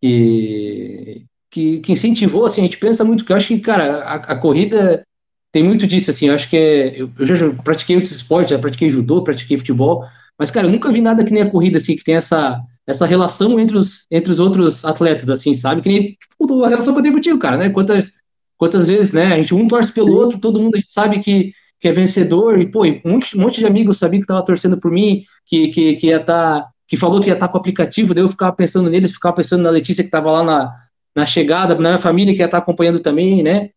[0.00, 4.14] que, que, que, incentivou, assim, a gente pensa muito, que eu acho que, cara, a,
[4.14, 5.04] a corrida
[5.50, 8.58] tem muito disso, assim, eu acho que é, eu, eu já pratiquei outros esportes, já
[8.58, 10.04] pratiquei judô, pratiquei futebol,
[10.38, 13.06] mas, cara, eu nunca vi nada que nem a corrida, assim, que tem essa, essa
[13.06, 15.82] relação entre os, entre os outros atletas, assim, sabe?
[15.82, 17.70] Que nem tipo, a relação que eu tenho contigo, cara, né?
[17.70, 18.12] Quantas,
[18.56, 19.34] quantas vezes, né?
[19.34, 22.60] A gente um torce pelo outro, todo mundo a gente sabe que, que é vencedor,
[22.60, 25.68] e, pô, um monte, um monte de amigos sabia que tava torcendo por mim, que,
[25.68, 26.62] que, que ia estar.
[26.62, 29.12] Tá, que falou que ia estar tá com o aplicativo, daí eu ficava pensando neles,
[29.12, 30.74] ficava pensando na Letícia que estava lá na,
[31.16, 33.70] na chegada, na minha família que ia estar tá acompanhando também, né?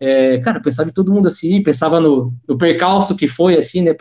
[0.00, 3.94] É, cara, pensava em todo mundo assim, pensava no, no percalço que foi, assim, né,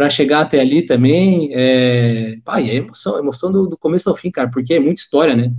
[0.00, 1.50] para chegar até ali também.
[1.52, 5.36] É, pai, é emoção, emoção do, do, começo ao fim, cara, porque é muita história,
[5.36, 5.52] né?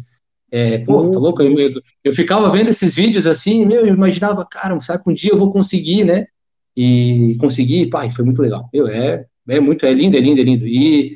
[0.50, 1.44] É, pô, tá louco?
[1.44, 5.14] Eu, eu, eu, ficava vendo esses vídeos assim, meu, eu imaginava, cara, sabe que um
[5.14, 6.26] dia eu vou conseguir, né?
[6.76, 8.68] E consegui, pai, foi muito legal.
[8.74, 10.68] Meu, é, é muito, é lindo, é lindo, é lindo.
[10.68, 11.16] E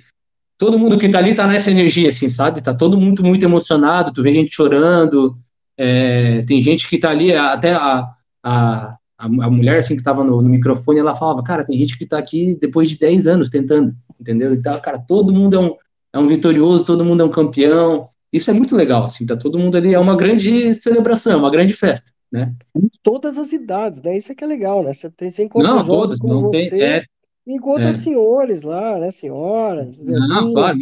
[0.56, 2.62] todo mundo que tá ali tá nessa energia, assim, sabe?
[2.62, 5.36] Tá todo mundo muito emocionado, tu vê gente chorando,
[5.76, 8.08] é, tem gente que tá ali, até a,
[8.44, 11.98] a, a, a mulher assim que estava no, no, microfone, ela falava, cara, tem gente
[11.98, 14.54] que está aqui depois de 10 anos tentando, entendeu?
[14.54, 15.76] Então, cara, todo mundo é um,
[16.14, 18.10] é um vitorioso, todo mundo é um campeão.
[18.32, 21.52] Isso é muito legal, assim, tá todo mundo ali, é uma grande celebração, é uma
[21.52, 22.54] grande festa, né?
[23.02, 24.18] Todas as idades, né?
[24.18, 24.94] Isso é que é legal, né?
[24.94, 26.82] Você, tem, você encontra não, todas, não você, tem.
[26.82, 27.04] É,
[27.48, 27.94] encontra é.
[27.94, 29.12] senhores lá, né?
[29.12, 30.78] Senhoras, Não, claro,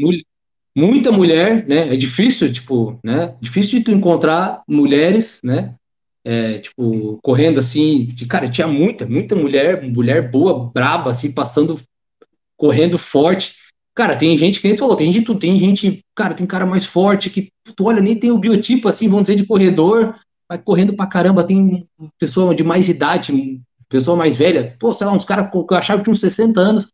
[0.75, 1.93] muita mulher, né?
[1.93, 3.35] É difícil, tipo, né?
[3.39, 5.75] Difícil de tu encontrar mulheres, né?
[6.25, 11.79] É, tipo, correndo assim, de, cara, tinha muita, muita mulher, mulher boa, braba, assim, passando,
[12.57, 13.55] correndo forte.
[13.93, 17.29] Cara, tem gente que nem falou, tem gente, tem gente, cara, tem cara mais forte
[17.29, 20.15] que tu olha, nem tem o biotipo assim, vamos dizer, de corredor,
[20.47, 23.59] vai correndo pra caramba, tem pessoa de mais idade,
[23.89, 26.87] pessoa mais velha, pô, sei lá, uns caras que eu achava que tinham 60 anos,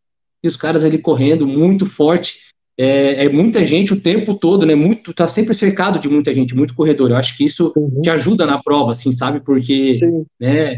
[0.44, 2.49] e os caras ali correndo muito forte.
[2.82, 4.74] É, é, muita gente o tempo todo, né?
[4.74, 7.12] Muito, tá sempre cercado de muita gente, muito corredor.
[7.12, 8.00] Eu acho que isso uhum.
[8.00, 9.42] te ajuda na prova, assim, sabe?
[9.42, 10.26] Porque, Sim.
[10.40, 10.78] né?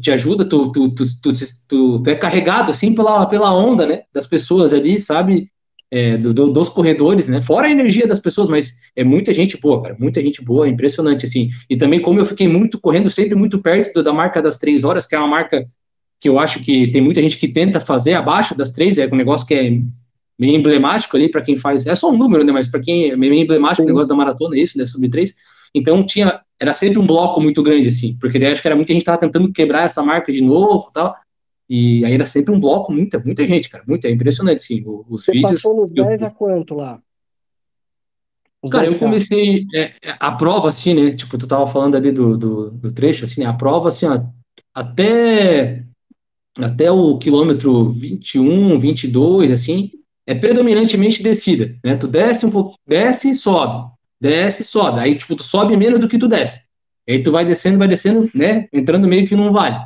[0.00, 1.32] Te ajuda, tu, tu, tu,
[1.68, 4.00] tu, é carregado, assim, pela, pela onda, né?
[4.14, 5.50] Das pessoas ali, sabe?
[5.90, 7.42] É, do, do, dos corredores, né?
[7.42, 11.26] Fora a energia das pessoas, mas é muita gente boa, cara, muita gente boa, impressionante,
[11.26, 11.50] assim.
[11.68, 14.84] E também, como eu fiquei muito correndo sempre muito perto do, da marca das três
[14.84, 15.68] horas, que é uma marca
[16.18, 19.16] que eu acho que tem muita gente que tenta fazer abaixo das três, é um
[19.16, 19.82] negócio que é
[20.38, 22.52] meio emblemático ali para quem faz, é só um número, né?
[22.52, 24.86] Mas para quem é meio emblemático o negócio da maratona, isso, né?
[24.86, 25.34] Sub três.
[25.74, 28.92] Então tinha, era sempre um bloco muito grande, assim, porque daí acho que era muita
[28.92, 31.14] gente tava tentando quebrar essa marca de novo tal.
[31.68, 33.82] E aí era sempre um bloco, muita, muita gente, cara.
[33.86, 34.84] Muita, é impressionante, assim.
[34.86, 35.52] Os Você vídeos.
[35.54, 37.00] Passou nos 10 eu, a quanto lá?
[38.62, 41.12] Os cara, eu comecei é, a prova, assim, né?
[41.12, 43.46] Tipo, tu tava falando ali do, do, do trecho, assim, né?
[43.46, 44.22] A prova, assim, ó,
[44.74, 45.84] até,
[46.58, 49.90] até o quilômetro 21, 22, assim,
[50.26, 51.96] é predominantemente descida, né?
[51.96, 55.00] Tu desce um pouco, desce e sobe, desce e sobe.
[55.00, 56.60] Aí, tipo, tu sobe menos do que tu desce.
[57.08, 58.68] Aí tu vai descendo, vai descendo, né?
[58.72, 59.76] Entrando meio que num vale.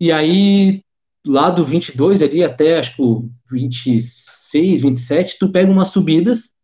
[0.00, 0.82] E aí,
[1.26, 6.54] lá do 22 ali até acho que o 26, 27, tu pega umas subidas,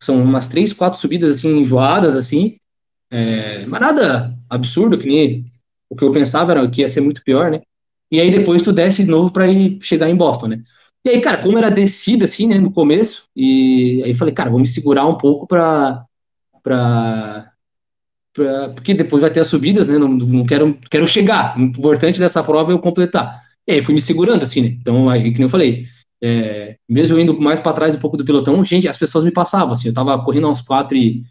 [0.00, 2.56] são umas três, quatro subidas assim, enjoadas, assim,
[3.10, 5.44] é, mas nada absurdo, que nem
[5.88, 7.60] o que eu pensava era que ia ser muito pior, né?
[8.10, 10.62] E aí depois tu desce de novo para ir chegar em Boston, né?
[11.06, 14.58] E aí, cara, como era descida assim, né, no começo, e aí falei, cara, vou
[14.58, 16.04] me segurar um pouco para
[16.64, 17.52] para
[18.74, 19.96] porque depois vai ter as subidas, né?
[19.98, 21.56] Não, não quero, quero chegar.
[21.56, 23.40] O importante dessa prova é eu completar.
[23.66, 24.68] E aí fui me segurando, assim, né?
[24.80, 25.86] Então, aí, que nem eu falei,
[26.20, 29.72] é, mesmo indo mais para trás um pouco do pelotão, gente, as pessoas me passavam,
[29.74, 31.22] assim, eu tava correndo aos 4 e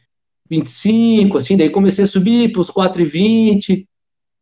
[0.49, 3.87] 25, assim, daí comecei a subir para os 4 e 20,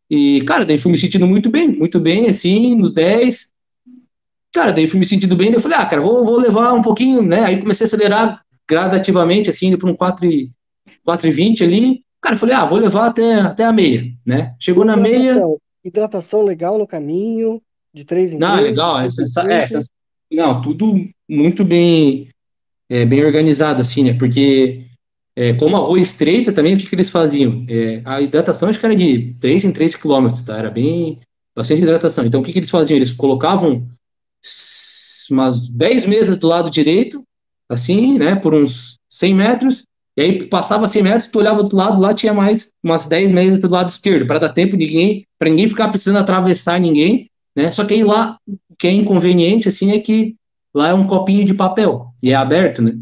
[0.09, 3.52] e, cara, daí fui me sentindo muito bem, muito bem, assim, no 10,
[4.53, 6.81] cara, daí fui me sentindo bem, daí eu falei, ah, cara, vou, vou levar um
[6.81, 10.51] pouquinho, né, aí comecei a acelerar gradativamente, assim, indo para um 4 e,
[11.03, 14.55] 4 e 20 ali, cara, eu falei, ah, vou levar até, até a meia, né,
[14.59, 15.41] chegou na meia...
[15.85, 17.61] Hidratação legal no caminho,
[17.93, 19.01] de três em Não, três, legal.
[19.01, 19.79] Essa, essa,
[20.31, 20.95] não, tudo
[21.29, 22.29] muito bem,
[22.89, 24.13] é, bem organizado, assim, né?
[24.13, 24.85] Porque
[25.35, 27.65] é, como a rua estreita também, o que, que eles faziam?
[27.69, 30.57] É, a hidratação acho que era de 3 em 3 quilômetros, tá?
[30.57, 31.19] Era bem
[31.55, 32.25] bastante hidratação.
[32.25, 32.95] Então, o que, que eles faziam?
[32.95, 33.87] Eles colocavam
[35.29, 37.23] umas 10 mesas do lado direito,
[37.69, 38.35] assim, né?
[38.35, 39.83] Por uns 100 metros,
[40.15, 43.59] e aí passava 100 metros, tu olhava do lado, lá tinha mais umas 10 mesas
[43.59, 47.71] do lado esquerdo, para dar tempo ninguém, para ninguém ficar precisando atravessar ninguém, né?
[47.71, 50.35] Só que aí lá, o que é inconveniente, assim, é que
[50.73, 52.97] lá é um copinho de papel, e é aberto, né?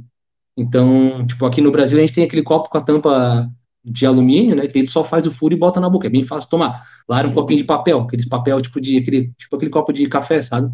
[0.56, 3.50] Então, tipo, aqui no Brasil a gente tem aquele copo com a tampa
[3.84, 4.68] de alumínio, né?
[4.68, 6.84] Que tu só faz o furo e bota na boca, é bem fácil tomar.
[7.10, 10.06] Lá era um copinho de papel, aqueles papel tipo de aquele, tipo aquele copo de
[10.08, 10.72] café, sabe?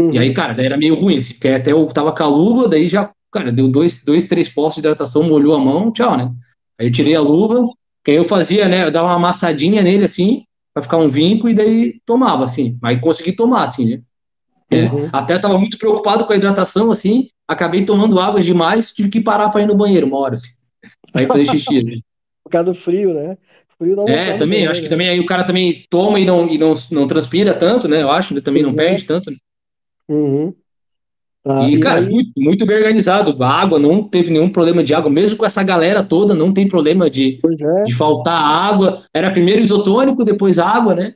[0.00, 0.12] Uhum.
[0.12, 2.68] E aí, cara, daí era meio ruim, assim, porque até eu tava com a luva,
[2.68, 6.32] daí já, cara, deu dois, dois três postos de hidratação, molhou a mão, tchau, né?
[6.78, 7.68] Aí eu tirei a luva,
[8.04, 8.84] que aí eu fazia, né?
[8.84, 12.78] Eu dava uma amassadinha nele assim, para ficar um vinco e daí tomava, assim.
[12.80, 14.02] Mas consegui tomar, assim, né?
[14.70, 15.08] É, uhum.
[15.12, 19.48] Até estava muito preocupado com a hidratação, assim, acabei tomando água demais, tive que parar
[19.48, 20.50] para ir no banheiro uma hora, assim.
[21.12, 21.82] Aí fazer xixi.
[21.82, 21.98] Né?
[22.44, 23.36] Por causa do frio, né?
[23.76, 24.84] Frio dá é, também, acho né?
[24.84, 28.02] que também aí o cara também toma e não, e não, não transpira tanto, né?
[28.02, 28.76] Eu acho, ele também não uhum.
[28.76, 29.30] perde tanto.
[29.30, 29.36] Né?
[30.10, 30.52] Uhum.
[31.44, 32.08] Ah, e, e, cara, aí...
[32.08, 33.42] muito, muito bem organizado.
[33.42, 36.68] A água não teve nenhum problema de água, mesmo com essa galera toda, não tem
[36.68, 37.84] problema de, é.
[37.84, 39.02] de faltar água.
[39.14, 41.14] Era primeiro isotônico, depois água, né?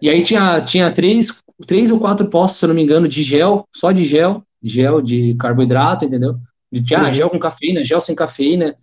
[0.00, 3.22] E aí tinha, tinha três, três ou quatro postos, se eu não me engano, de
[3.22, 6.36] gel, só de gel, gel de carboidrato, entendeu?
[6.70, 7.12] De, tinha uhum.
[7.12, 8.76] gel com cafeína, gel sem cafeína.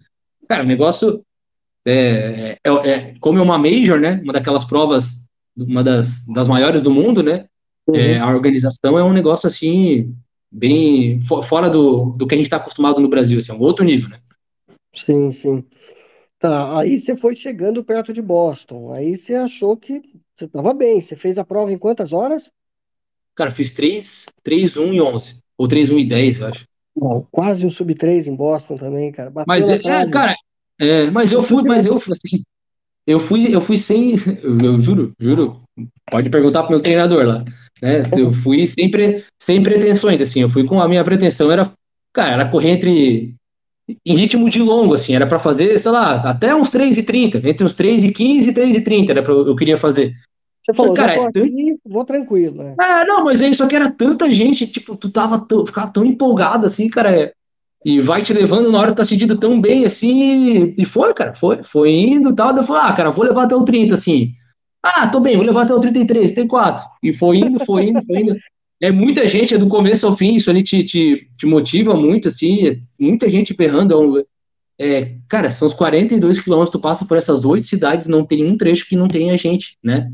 [0.47, 1.23] Cara, o negócio
[1.85, 4.19] é, é, é, como é uma major, né?
[4.23, 5.15] Uma daquelas provas,
[5.55, 7.45] uma das, das maiores do mundo, né?
[7.87, 7.95] Uhum.
[7.95, 10.15] É, a organização é um negócio assim
[10.51, 13.83] bem fora do, do que a gente está acostumado no Brasil, assim, é um outro
[13.83, 14.19] nível, né?
[14.93, 15.65] Sim, sim.
[16.37, 20.01] Tá, aí você foi chegando perto de Boston, aí você achou que
[20.35, 22.51] você estava bem, você fez a prova em quantas horas?
[23.35, 26.65] Cara, fiz 3, 3, 1 e 11, ou 3, 1 e 10, eu acho.
[26.95, 29.31] Bom, quase um sub-3 em Boston também, cara.
[29.31, 30.35] Bateu mas, é, é, cara,
[30.79, 32.43] é, mas eu fui, mas eu assim,
[33.07, 34.11] eu fui, eu fui sem,
[34.43, 35.63] eu juro, juro,
[36.11, 37.43] pode perguntar pro meu treinador lá,
[37.83, 38.01] né?
[38.17, 41.69] Eu fui sempre sem pretensões, assim, eu fui com a minha pretensão era,
[42.13, 43.35] cara, era correr entre
[44.05, 47.41] em ritmo de longo, assim, era para fazer, sei lá, até uns 3 e 30,
[47.43, 50.13] entre uns 3 e 15 e 3 e 30 era pra, eu queria fazer.
[50.61, 52.75] Você falou, cara, já tô aqui, vou tranquilo, né?
[52.79, 56.05] Ah, não, mas aí só que era tanta gente, tipo, tu tava tão, ficava tão
[56.05, 57.33] empolgado assim, cara,
[57.83, 61.33] e vai te levando na hora que tá sentindo tão bem, assim, e foi, cara,
[61.33, 64.31] foi, foi indo e tal, eu falei, ah, cara, vou levar até o 30, assim,
[64.83, 68.05] ah, tô bem, vou levar até o 33, tem quatro, e foi indo, foi indo,
[68.05, 68.35] foi indo,
[68.81, 72.27] é muita gente, é do começo ao fim, isso ali te, te, te motiva muito,
[72.27, 74.23] assim, é muita gente berrando, é,
[74.77, 78.57] é, cara, são os 42 quilômetros, tu passa por essas oito cidades, não tem um
[78.57, 80.09] trecho que não tenha gente, né,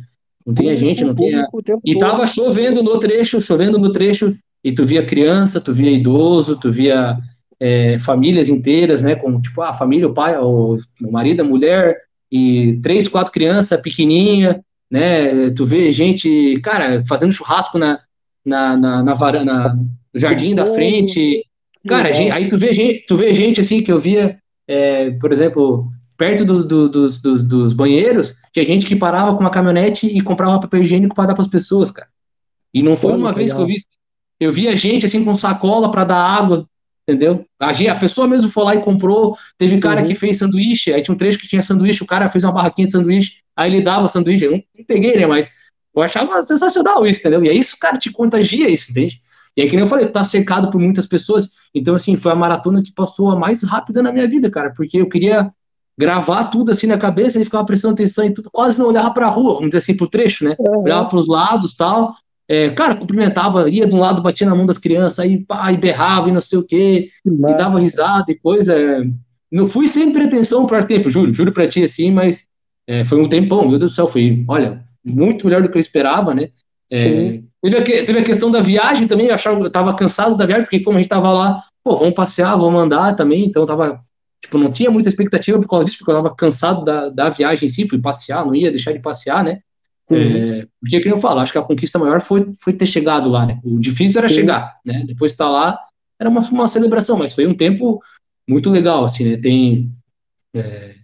[0.45, 1.47] não tem a gente, não tem a...
[1.83, 6.59] E tava chovendo no trecho, chovendo no trecho, e tu via criança, tu via idoso,
[6.59, 7.17] tu via
[7.59, 11.97] é, famílias inteiras, né, com, tipo, a família, o pai, o marido, a mulher,
[12.31, 17.99] e três, quatro crianças pequenininha, né, tu vê gente, cara, fazendo churrasco na,
[18.45, 21.43] na, na, na varanda, no jardim da frente,
[21.87, 25.31] cara, gente, aí tu vê gente, tu vê gente, assim, que eu via, é, por
[25.31, 30.05] exemplo, perto do, do, dos, dos, dos, banheiros, tinha gente que parava com uma caminhonete
[30.05, 32.09] e comprava papel higiênico para dar para as pessoas, cara.
[32.73, 33.75] E não foi uma vez que eu vi.
[34.39, 36.68] Eu via gente assim com sacola para dar água,
[37.09, 37.45] entendeu?
[37.59, 39.35] A, a, pessoa mesmo foi lá e comprou.
[39.57, 40.07] Teve cara uhum.
[40.07, 42.85] que fez sanduíche, aí tinha um trecho que tinha sanduíche, o cara fez uma barraquinha
[42.85, 44.45] de sanduíche, aí ele dava sanduíche.
[44.45, 45.25] Eu não, não peguei, né?
[45.25, 45.49] Mas
[45.95, 47.43] eu achava sensacional isso, entendeu?
[47.43, 49.19] E aí isso, cara, te contagia isso, entende?
[49.57, 51.49] E aí, que nem eu falei, tá cercado por muitas pessoas.
[51.73, 54.97] Então, assim, foi a maratona que passou a mais rápida na minha vida, cara, porque
[55.01, 55.51] eu queria
[55.97, 59.27] gravar tudo assim na cabeça e ficava prestando atenção em tudo, quase não olhava para
[59.27, 60.53] a rua, vamos dizer assim, pro trecho, né?
[60.57, 60.83] Uhum.
[60.83, 62.15] Olhava para os lados tal.
[62.49, 65.77] É, cara, cumprimentava, ia de um lado, batia na mão das crianças, aí pá, e
[65.77, 68.75] berrava e não sei o quê, que e dava risada e coisa.
[68.75, 69.03] É...
[69.51, 72.47] Não fui sem pretensão para tempo, juro, juro para ti assim, mas
[72.87, 75.81] é, foi um tempão, meu Deus do céu, foi, olha, muito melhor do que eu
[75.81, 76.49] esperava, né?
[76.91, 80.45] É, teve, a, teve, a, questão da viagem também, eu achava, eu tava cansado da
[80.45, 84.01] viagem, porque como a gente tava lá, pô, vamos passear, vamos andar também, então tava
[84.41, 87.67] Tipo, não tinha muita expectativa por causa disso, porque eu estava cansado da, da viagem
[87.67, 89.59] em si, fui passear, não ia deixar de passear, né?
[90.09, 90.17] Uhum.
[90.17, 93.45] É, porque, como eu falo, acho que a conquista maior foi, foi ter chegado lá,
[93.45, 93.59] né?
[93.63, 94.33] O difícil era uhum.
[94.33, 95.03] chegar, né?
[95.05, 95.79] Depois de estar tá lá,
[96.19, 98.01] era uma, uma celebração, mas foi um tempo
[98.47, 99.37] muito legal, assim, né?
[99.37, 99.91] Tem,
[100.53, 100.95] é,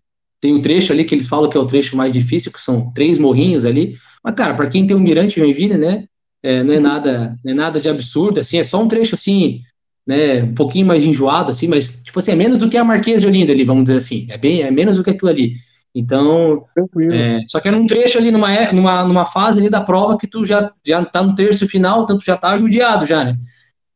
[0.41, 2.91] tem um trecho ali que eles falam que é o trecho mais difícil, que são
[2.93, 6.05] três morrinhos ali, mas, cara, para quem tem um mirante Joinville, né?
[6.41, 9.61] É, não é nada não é nada de absurdo, assim, é só um trecho, assim,
[10.05, 13.21] né, um pouquinho mais enjoado, assim, mas, tipo assim, é menos do que a Marquesa
[13.21, 15.55] de Olinda ali, vamos dizer assim, é bem, é menos do que aquilo ali.
[15.95, 16.65] Então,
[17.09, 20.17] é, só que é num trecho ali, numa, é, numa, numa fase ali da prova
[20.17, 23.33] que tu já, já tá no terço final, tanto já tá judiado já, né?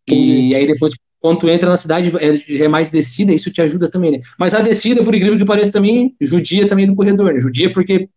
[0.08, 3.90] E, aí depois, quando tu entra na cidade, é, é, mais descida, isso te ajuda
[3.90, 4.20] também, né?
[4.40, 7.42] Mas a descida, por incrível que pareça, também judia também do corredor, né?
[7.42, 8.08] Judia porque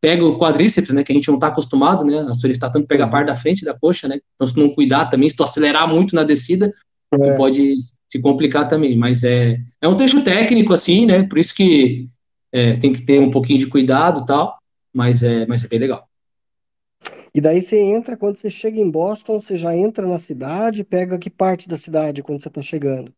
[0.00, 3.06] pega o quadríceps, né, que a gente não tá acostumado, né, a solicitar tanto pegar
[3.06, 5.42] a parte da frente da coxa, né, então se tu não cuidar também, se tu
[5.42, 6.72] acelerar muito na descida,
[7.12, 7.36] é.
[7.36, 7.74] pode
[8.08, 12.08] se complicar também, mas é, é um trecho técnico, assim, né, por isso que
[12.52, 14.58] é, tem que ter um pouquinho de cuidado tal,
[14.92, 16.06] mas é, mas é bem legal.
[17.34, 21.18] E daí você entra, quando você chega em Boston, você já entra na cidade, pega
[21.18, 23.12] que parte da cidade quando você tá chegando?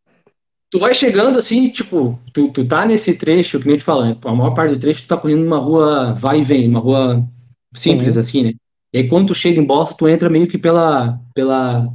[0.70, 4.34] Tu vai chegando assim, tipo, tu, tu tá nesse trecho, que nem te falando, a
[4.34, 7.26] maior parte do trecho tu tá correndo numa rua vai e vem, uma rua
[7.74, 8.20] simples uhum.
[8.20, 8.52] assim, né?
[8.92, 11.88] E aí quando tu chega em Boston, tu entra meio que pela, pela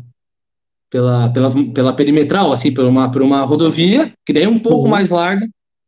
[0.89, 4.83] pela, pela, pela perimetral, assim, por uma, por uma rodovia, que daí é um pouco
[4.83, 4.89] uhum.
[4.89, 5.47] mais larga.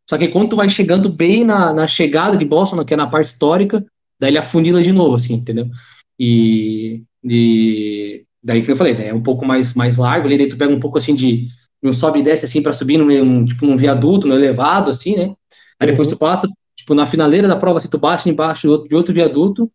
[0.10, 3.08] Só que quando tu vai chegando bem na, na chegada de Boston, que é na
[3.08, 3.86] parte histórica,
[4.20, 5.68] daí ele afunila de novo, assim, entendeu?
[6.18, 10.50] E, e daí que eu falei, né, é um pouco mais, mais largo, ali, daí
[10.50, 11.48] tu pega um pouco assim de
[11.84, 15.36] um sobe e desce assim para subir num, tipo num viaduto, no elevado, assim, né?
[15.80, 16.14] Aí depois uhum.
[16.14, 19.14] tu passa, tipo, na finaleira da prova, assim, tu baixa embaixo de outro, de outro
[19.14, 19.72] viaduto,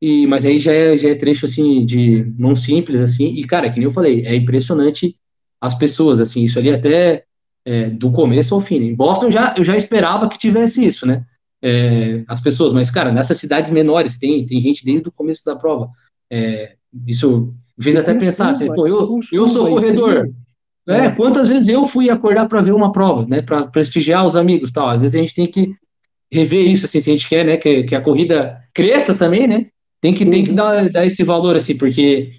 [0.00, 3.70] e, mas aí já é, já é trecho, assim, de mão simples, assim, e, cara,
[3.70, 5.16] que nem eu falei, é impressionante
[5.60, 7.24] as pessoas, assim, isso ali até
[7.68, 8.76] é, do começo ao fim.
[8.76, 11.22] Em Boston já, eu já esperava que tivesse isso, né?
[11.62, 15.54] É, as pessoas, mas, cara, nessas cidades menores tem, tem gente desde o começo da
[15.54, 15.90] prova.
[16.32, 20.30] É, isso fez até pensar, assim, pô, eu, eu sou corredor.
[20.88, 23.42] É, é, quantas vezes eu fui acordar para ver uma prova, né?
[23.42, 24.88] Para prestigiar os amigos tal.
[24.88, 25.74] Às vezes a gente tem que
[26.32, 27.58] rever isso, assim, se a gente quer, né?
[27.58, 29.66] Que, que a corrida cresça também, né?
[30.00, 32.30] Tem que, tem que dar, dar esse valor, assim, porque,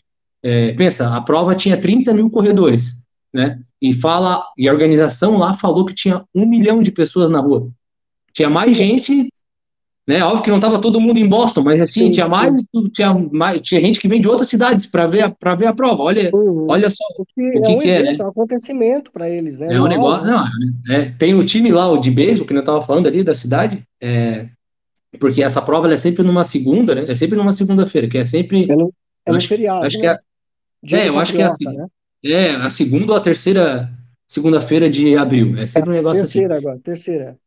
[0.41, 2.95] é, pensa, a prova tinha 30 mil corredores,
[3.31, 3.59] né?
[3.81, 7.69] E fala, e a organização lá falou que tinha um milhão de pessoas na rua.
[8.33, 9.29] Tinha mais gente,
[10.05, 10.23] né?
[10.23, 12.61] Óbvio que não estava todo mundo em Boston, mas assim, sim, tinha mais,
[12.93, 16.03] tinha mais, tinha gente que vem de outras cidades para ver, para ver a prova.
[16.03, 16.65] Olha, uhum.
[16.67, 18.17] olha só o que, o que é, um, que é né?
[18.19, 19.73] é um acontecimento para eles, né?
[19.73, 20.43] É um negócio, não,
[20.89, 23.83] é, tem o time lá, o de beisebol, que eu estava falando ali da cidade,
[24.01, 24.47] é,
[25.19, 27.05] porque essa prova é sempre numa segunda, né?
[27.07, 28.69] É sempre numa segunda-feira, que é sempre.
[28.69, 28.93] É no,
[29.25, 29.85] é no acho, feriado.
[29.85, 30.17] Acho que é,
[30.81, 31.87] Dia é, eu acho que é a, Patriota, né?
[32.23, 33.89] É a segunda ou a terceira
[34.27, 35.57] segunda-feira de abril.
[35.57, 36.39] É sempre um negócio assim.
[36.39, 37.37] Terceira agora, terceira.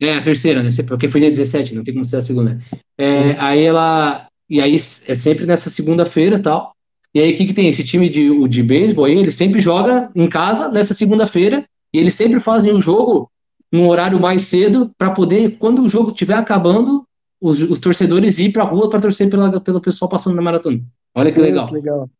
[0.00, 0.70] É, a terceira, né?
[0.86, 2.60] Porque foi dia 17, não tem como ser a segunda.
[2.96, 4.26] É, Aí ela.
[4.48, 6.72] E aí é sempre nessa segunda-feira e tal.
[7.14, 7.68] E aí o que, que tem?
[7.68, 11.66] Esse time de, de beisebol aí, ele sempre joga em casa nessa segunda-feira.
[11.92, 13.30] E eles sempre fazem o jogo
[13.72, 17.04] num horário mais cedo para poder, quando o jogo estiver acabando,
[17.40, 20.80] os, os torcedores ir para a rua para torcer pela, pelo pessoal passando na maratona.
[21.14, 21.64] Olha que legal.
[21.64, 22.10] Muito legal.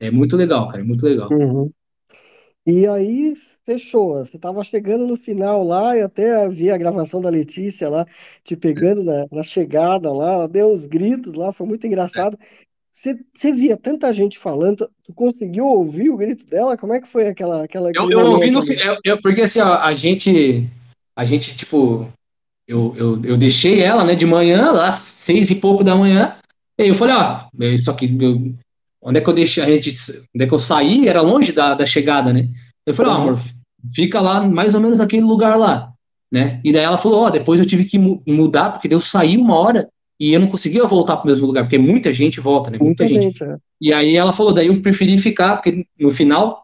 [0.00, 0.80] É muito legal, cara.
[0.80, 1.30] É muito legal.
[1.32, 1.70] Uhum.
[2.66, 4.24] E aí, fechou.
[4.24, 8.06] Você estava chegando no final lá, e até vi a gravação da Letícia lá,
[8.42, 12.38] te pegando na, na chegada lá, ela deu uns gritos lá, foi muito engraçado.
[12.92, 16.76] Você, você via tanta gente falando, tu conseguiu ouvir o grito dela?
[16.76, 18.78] Como é que foi aquela, aquela Eu, eu ouvi no momento ali?
[18.78, 20.64] fi- eu, eu- porque assim, ó, a gente,
[21.16, 22.08] a gente, tipo,
[22.66, 26.38] eu, eu, eu deixei ela, né, de manhã, lá, seis e pouco da manhã,
[26.78, 27.40] e aí eu falei, ó,
[27.84, 28.54] só que eu-
[29.04, 29.94] onde é que eu deixei, a gente,
[30.34, 32.48] onde é que eu saí, era longe da, da chegada, né,
[32.86, 33.18] eu falei, Uhum.
[33.18, 33.38] amor,
[33.94, 35.92] fica lá, mais ou menos naquele lugar lá,
[36.32, 39.36] né, e daí ela falou, ó, depois eu tive que mu- mudar, porque eu saí
[39.36, 39.88] uma hora,
[40.18, 43.20] e eu não conseguia voltar pro mesmo lugar, porque muita gente volta, né, muita, Muita
[43.20, 43.38] gente.
[43.38, 43.56] gente, é.
[43.80, 46.62] E aí ela falou, daí eu preferi ficar, porque no final,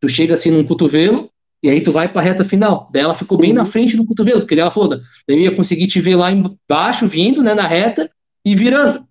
[0.00, 1.30] tu chega assim num cotovelo,
[1.62, 2.90] e aí tu vai pra reta final.
[2.92, 3.56] Daí ela ficou bem Uhum.
[3.58, 6.30] na frente do cotovelo, porque daí ela falou, daí eu ia conseguir te ver lá
[6.32, 8.10] embaixo, vindo, né, na reta,
[8.44, 9.06] e virando?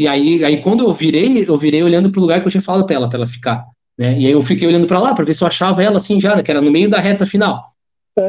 [0.00, 2.86] E aí, aí quando eu virei, eu virei olhando pro lugar que eu tinha falado
[2.86, 3.66] pra ela, pra ela ficar,
[3.98, 4.18] né?
[4.18, 6.34] E aí eu fiquei olhando pra lá, pra ver se eu achava ela assim já,
[6.34, 7.62] né, que era no meio da reta final.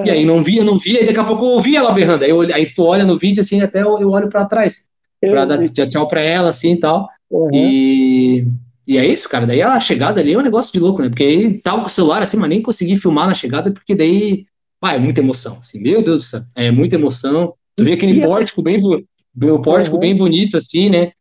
[0.03, 2.25] E aí não via, não via, e daqui a pouco eu ouvi ela berrando.
[2.25, 4.89] Aí, eu, aí tu olha no vídeo assim, até eu, eu olho pra trás,
[5.21, 7.07] pra Eu dar tchau pra ela, assim, e tal.
[7.29, 7.49] Uhum.
[7.53, 8.45] E,
[8.85, 9.47] e é isso, cara.
[9.47, 11.07] Daí a chegada ali é um negócio de louco, né?
[11.07, 14.43] Porque aí tava com o celular assim, mas nem consegui filmar na chegada, porque daí,
[14.81, 15.79] ah, é muita emoção, assim.
[15.79, 17.53] Meu Deus do céu, é muita emoção.
[17.77, 20.01] Tu vê aquele pórtico bem, o pórtico Uhum.
[20.01, 21.13] bem bonito, assim, né?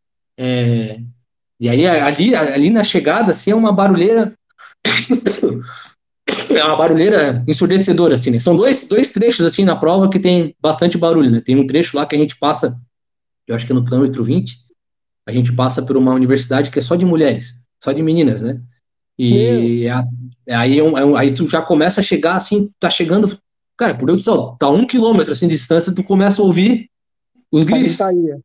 [0.42, 0.98] É,
[1.60, 4.32] e aí ali, ali na chegada, assim, é uma barulheira.
[6.56, 8.38] É uma barulheira ensurdecedora, assim, né?
[8.38, 11.40] São dois, dois trechos, assim, na prova que tem bastante barulho, né?
[11.40, 12.78] Tem um trecho lá que a gente passa,
[13.48, 14.56] eu acho que é no quilômetro 20,
[15.26, 18.60] a gente passa por uma universidade que é só de mulheres, só de meninas, né?
[19.18, 20.04] E a-
[20.50, 23.36] aí, é um- é um- aí tu já começa a chegar assim, tá chegando,
[23.76, 26.88] cara, por Deus do céu, tá um quilômetro assim de distância, tu começa a ouvir
[27.52, 28.38] os gritos, gritaria.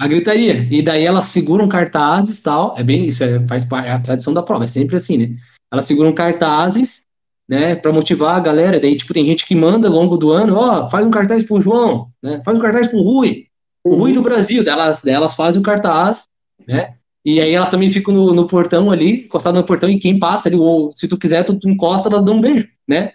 [0.00, 0.66] A gritaria.
[0.70, 4.32] E daí elas seguram cartazes tal, é bem, isso é, faz parte, é a tradição
[4.32, 5.36] da prova, é sempre assim, né?
[5.70, 7.02] Elas seguram cartazes,
[7.46, 8.80] né, pra motivar a galera.
[8.80, 11.60] Daí, tipo, tem gente que manda ao longo do ano, ó, faz um cartaz pro
[11.60, 12.40] João, né?
[12.42, 13.44] Faz um cartaz pro Rui,
[13.84, 16.24] o Rui do Brasil, delas, delas fazem o cartaz,
[16.66, 16.94] né?
[17.22, 20.48] E aí elas também ficam no, no portão ali, encostadas no portão, e quem passa
[20.48, 23.12] ali, ou se tu quiser, tu, tu encosta, elas dão um beijo, né?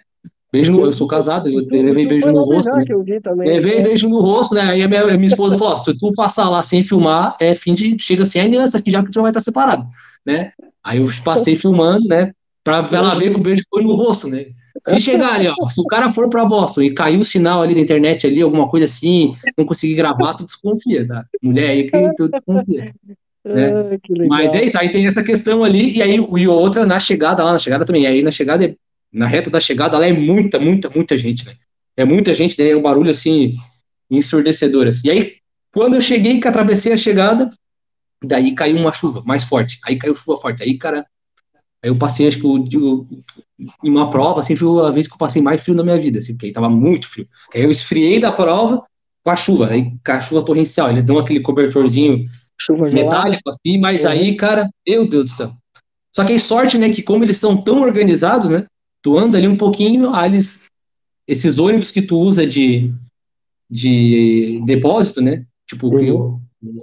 [0.52, 2.84] Beijo no, eu sou casado, eu Tu- levei tu beijo no rosto, né?
[3.36, 3.82] Levei É.
[3.82, 4.62] beijo no rosto, né?
[4.62, 7.96] Aí a minha, minha esposa falou: se tu passar lá sem filmar, é fim de.
[8.00, 9.84] Chega sem aliança aqui, já que tu já vai estar separado,
[10.24, 10.52] né?
[10.82, 12.32] Aí eu passei filmando, né?
[12.64, 14.46] Pra ela ver que o beijo foi no rosto, né?
[14.88, 17.74] Se chegar ali, ó, se o cara for pra Boston e caiu o sinal ali
[17.74, 21.24] da internet ali, alguma coisa assim, não conseguir gravar, tu desconfia, tá?
[21.42, 22.84] Mulher aí que tu desconfia.
[22.84, 22.92] né?
[23.48, 24.26] Ah.
[24.28, 27.52] Mas é isso, aí tem essa questão ali, e aí e outra na chegada lá,
[27.52, 28.02] na chegada também.
[28.02, 28.74] E aí na chegada, é-
[29.12, 31.54] na reta da chegada, lá é muita, muita, muita gente, né?
[31.96, 33.56] É muita gente, daí é um barulho assim,
[34.10, 34.86] ensurdecedor.
[34.86, 35.08] Assim.
[35.08, 35.34] E aí,
[35.72, 37.50] quando eu cheguei, que atravessei a chegada,
[38.22, 39.78] daí caiu uma chuva mais forte.
[39.84, 40.62] Aí caiu chuva forte.
[40.62, 41.06] Aí, cara,
[41.82, 43.08] aí eu passei, acho que o, o-
[43.84, 46.18] em uma prova, assim, foi a vez que eu passei mais frio na minha vida,
[46.18, 47.26] assim, porque aí tava muito frio.
[47.54, 48.82] Aí eu esfriei da prova
[49.24, 50.90] com a chuva, aí com a chuva torrencial.
[50.90, 52.26] Eles dão aquele cobertorzinho
[52.58, 54.10] Chuva metálico assim, mas Uhum.
[54.10, 55.52] aí, cara, meu Deus do céu.
[56.14, 58.66] Só que aí sorte, né, que como eles são tão organizados, né,
[59.06, 60.60] tu anda ali um pouquinho, aí eles,
[61.28, 62.92] esses ônibus que tu usa de,
[63.70, 66.40] de depósito, né, tipo, o-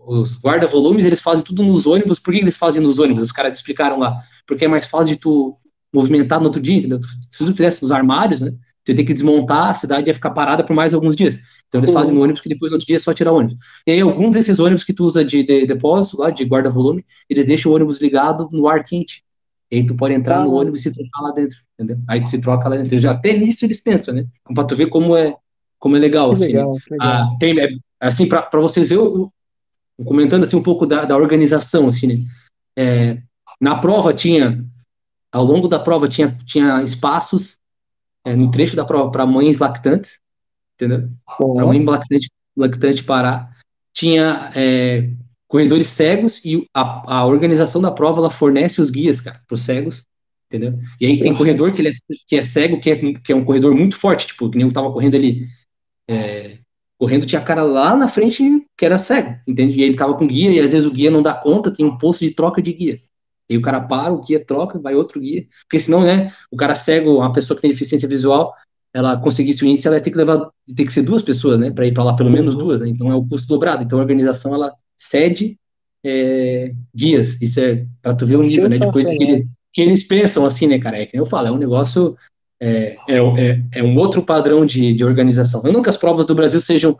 [0.08, 3.24] os guarda-volumes, eles fazem tudo nos ônibus, por que eles fazem nos ônibus?
[3.24, 4.16] Os caras explicaram lá,
[4.48, 5.58] porque é mais fácil de tu
[5.94, 7.02] movimentar no outro dia, entendeu?
[7.30, 8.52] Se tu fizesse nos armários, né,
[8.86, 11.38] tu ia ter que desmontar, a cidade ia ficar parada por mais alguns dias.
[11.68, 11.94] Então eles Uhum.
[11.94, 13.58] fazem no ônibus, que depois no outro dia é só tirar o ônibus.
[13.86, 17.44] E aí, alguns desses ônibus que tu usa de, de depósito, lá, de guarda-volume, eles
[17.46, 19.24] deixam o ônibus ligado no ar quente.
[19.74, 21.98] E aí tu pode entrar no ônibus e se trocar lá dentro, entendeu?
[22.08, 23.00] Aí tu se troca lá dentro.
[23.00, 24.28] Já até nisso eles pensam, né?
[24.54, 25.36] Pra tu ver como é,
[25.80, 26.60] como é legal, assim, né?
[26.60, 27.08] legal, legal.
[27.08, 27.70] Ah, tem, é,
[28.00, 29.34] assim, para vocês verem, o-
[30.06, 32.16] comentando assim um pouco da, da organização, assim, né?
[32.78, 33.18] É,
[33.60, 34.64] na prova tinha,
[35.32, 37.58] ao longo da prova tinha, tinha espaços
[38.24, 40.20] é, no trecho da prova para mães lactantes,
[40.76, 41.10] entendeu?
[41.56, 43.58] Para mãe lactante, lactante parar.
[43.92, 45.10] Tinha é,
[45.54, 49.62] corredores cegos e a, a organização da prova ela fornece os guias, cara, para os
[49.62, 50.04] cegos,
[50.48, 50.80] entendeu?
[51.00, 51.92] E aí tem corredor que, ele é,
[52.28, 54.74] que é cego, que é, que é um corredor muito forte, tipo, que nem eu
[54.74, 55.46] tava correndo ali,
[56.10, 56.58] é,
[57.00, 59.80] correndo, tinha cara lá na frente que era cego, entende?
[59.80, 62.00] E ele tava com guia, e às vezes o guia não dá conta, tem um
[62.00, 63.00] posto de troca de guia.
[63.48, 65.46] E o cara para, o guia troca, vai outro guia.
[65.70, 68.56] Porque senão, né, o cara cego, uma pessoa que tem deficiência visual,
[68.92, 71.86] ela conseguisse o índice, ela tem que levar, tem que ser duas pessoas, né, para
[71.86, 72.90] ir para lá, pelo menos duas, né?
[72.90, 73.84] Então é o custo dobrado.
[73.84, 74.74] Então a organização, ela
[75.04, 75.58] cede
[76.06, 77.42] é, guias.
[77.42, 80.46] Isso é para tu ver o nível, né, de coisa que, ele, que eles pensam,
[80.46, 81.02] assim, né, cara?
[81.02, 82.18] É que eu falo, é um negócio
[82.62, 85.62] é, é, é, é, um outro padrão de, de organização.
[85.66, 86.98] Eu não que as provas do Brasil sejam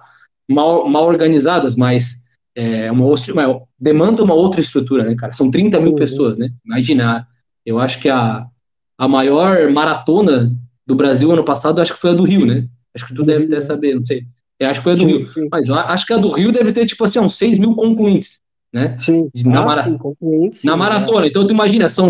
[0.50, 2.18] mal, mal organizadas, mas
[2.56, 5.34] é uma, uma, demanda uma outra estrutura, né, cara?
[5.34, 5.96] São 30 mil uhum.
[5.96, 6.50] pessoas, né?
[6.66, 7.28] Imagina,
[7.66, 8.46] eu acho que a,
[8.98, 10.52] a maior maratona
[10.86, 12.68] do Brasil ano passado, acho que foi a do Rio, né?
[12.94, 14.26] Acho que tu deve até saber, não sei.
[14.60, 15.28] Eu acho que foi a do sim, Rio.
[15.28, 15.48] Sim.
[15.52, 18.40] Mas acho que a do Rio deve ter, tipo assim, uns 6 mil concluintes,
[18.74, 18.98] né?
[19.00, 19.30] Sim.
[19.46, 19.84] Na, ah, mara...
[19.84, 21.28] sim, concluintes, na maratona.
[21.28, 22.10] Então, tu imagina, são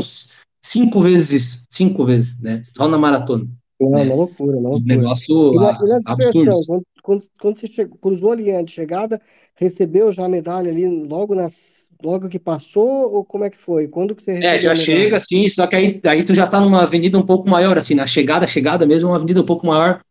[0.64, 2.62] cinco vezes, cinco vezes, né?
[2.64, 3.48] Só na maratona.
[3.82, 4.04] É né?
[4.04, 4.94] uma loucura, uma loucura.
[4.94, 6.52] Um negócio e na, e na absurdo.
[6.66, 9.22] Quando, quando, quando, você chegou, cruzou a linha de chegada,
[9.56, 13.88] recebeu já a medalha ali logo nas logo que passou ou como é que foi?
[13.88, 16.84] Quando que você É, já chega, sim, só que aí, aí tu já tá numa
[16.84, 20.02] avenida um pouco maior, assim, na chegada, chegada mesmo, uma avenida um pouco maior,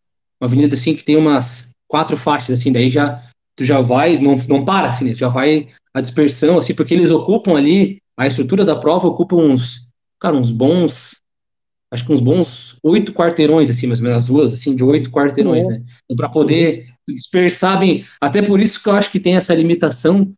[0.40, 3.22] uma avenida assim que tem umas quatro faixas, assim, daí já
[3.54, 5.14] tu já vai, não, não para, assim, né?
[5.14, 9.86] já vai a dispersão, assim, porque eles ocupam ali, a estrutura da prova ocupa uns,
[10.18, 11.20] cara, uns bons,
[11.92, 15.10] acho que uns bons oito quarteirões, assim, mais ou menos, as duas, assim, de oito
[15.10, 15.82] quarteirões, né?
[16.04, 20.32] Então, para poder dispersar bem, até por isso que eu acho que tem essa limitação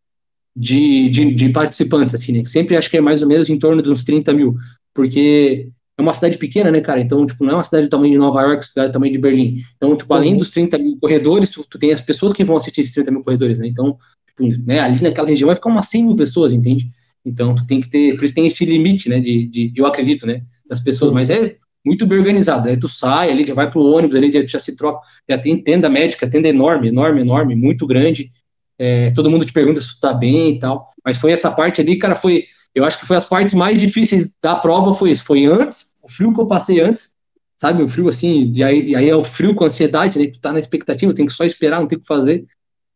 [0.57, 2.45] de, de, de participantes, assim, né?
[2.47, 4.57] Sempre acho que é mais ou menos em torno de uns 30 mil,
[4.93, 7.01] porque é uma cidade pequena, né, cara?
[7.01, 9.19] Então, tipo, não é uma cidade do tamanho de Nova York, cidade do tamanho de
[9.19, 9.63] Berlim.
[9.77, 10.39] Então, tipo, além uhum.
[10.39, 13.23] dos 30 mil corredores, tu, tu, tem as pessoas que vão assistir esses 30 mil
[13.23, 13.69] corredores, né?
[13.69, 16.89] Então, tipo, né, ali naquela região vai ficar umas 100 mil pessoas, entende?
[17.25, 20.27] Então, tu tem que ter, por isso tem esse limite, né, de, de eu acredito,
[20.27, 22.69] né, das pessoas, mas é muito bem organizado.
[22.69, 25.63] Aí tu sai ali, já vai pro ônibus ali, já, já se troca, já tem
[25.63, 28.33] tenda médica, tenda enorme, enorme, enorme, muito grande.
[28.79, 30.87] É, todo mundo te pergunta se tu tá bem e tal.
[31.05, 32.45] Mas foi essa parte ali, cara, foi.
[32.75, 35.25] Eu acho que foi as partes mais difíceis da prova, foi isso.
[35.25, 37.11] Foi antes, o frio que eu passei antes,
[37.57, 37.83] sabe?
[37.83, 40.27] O frio assim, e aí, e aí é o frio com ansiedade, né?
[40.27, 42.45] Tu tá na expectativa, tem que só esperar, não tem o que fazer,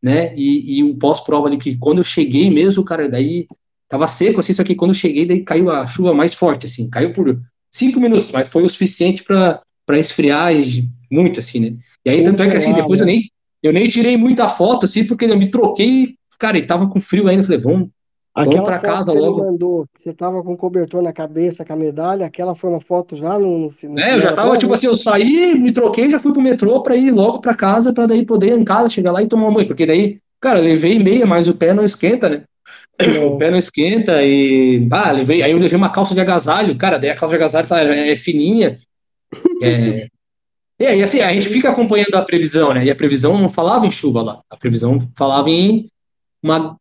[0.03, 0.35] né?
[0.37, 3.47] E, e o pós-prova ali, que quando eu cheguei mesmo, cara, daí
[3.89, 6.91] tava seco, assim, só que quando eu cheguei, daí caiu a chuva mais forte, assim,
[6.91, 9.63] caiu por cinco minutos, mas foi o suficiente para
[9.99, 10.53] esfriar
[11.11, 11.77] muito, assim, né?
[12.05, 13.31] E aí, tanto é que, assim, depois eu nem,
[13.63, 17.29] eu nem tirei muita foto, assim, porque eu me troquei, cara, e tava com frio
[17.29, 17.89] ainda, falei, vamos,
[18.43, 19.45] Aquela para casa que logo.
[19.45, 23.39] Mandou, você tava com cobertor na cabeça, com a medalha, aquela foi uma foto já
[23.39, 26.43] no, no É, eu já tava, tipo assim, eu saí, me troquei, já fui pro
[26.43, 29.51] metrô para ir logo para casa, para daí poder em casa, chegar lá e tomar
[29.51, 32.45] banho, porque daí, cara, levei meia, mas o pé não esquenta, né?
[33.25, 34.87] o pé não esquenta e.
[34.91, 37.69] Ah, levei, aí eu levei uma calça de agasalho, cara, daí a calça de agasalho
[37.69, 38.79] tá, é, é fininha.
[39.61, 40.09] É,
[40.81, 42.85] e aí, assim, a gente fica acompanhando a previsão, né?
[42.85, 44.41] E a previsão não falava em chuva lá.
[44.49, 45.91] A previsão falava em
[46.41, 46.77] uma.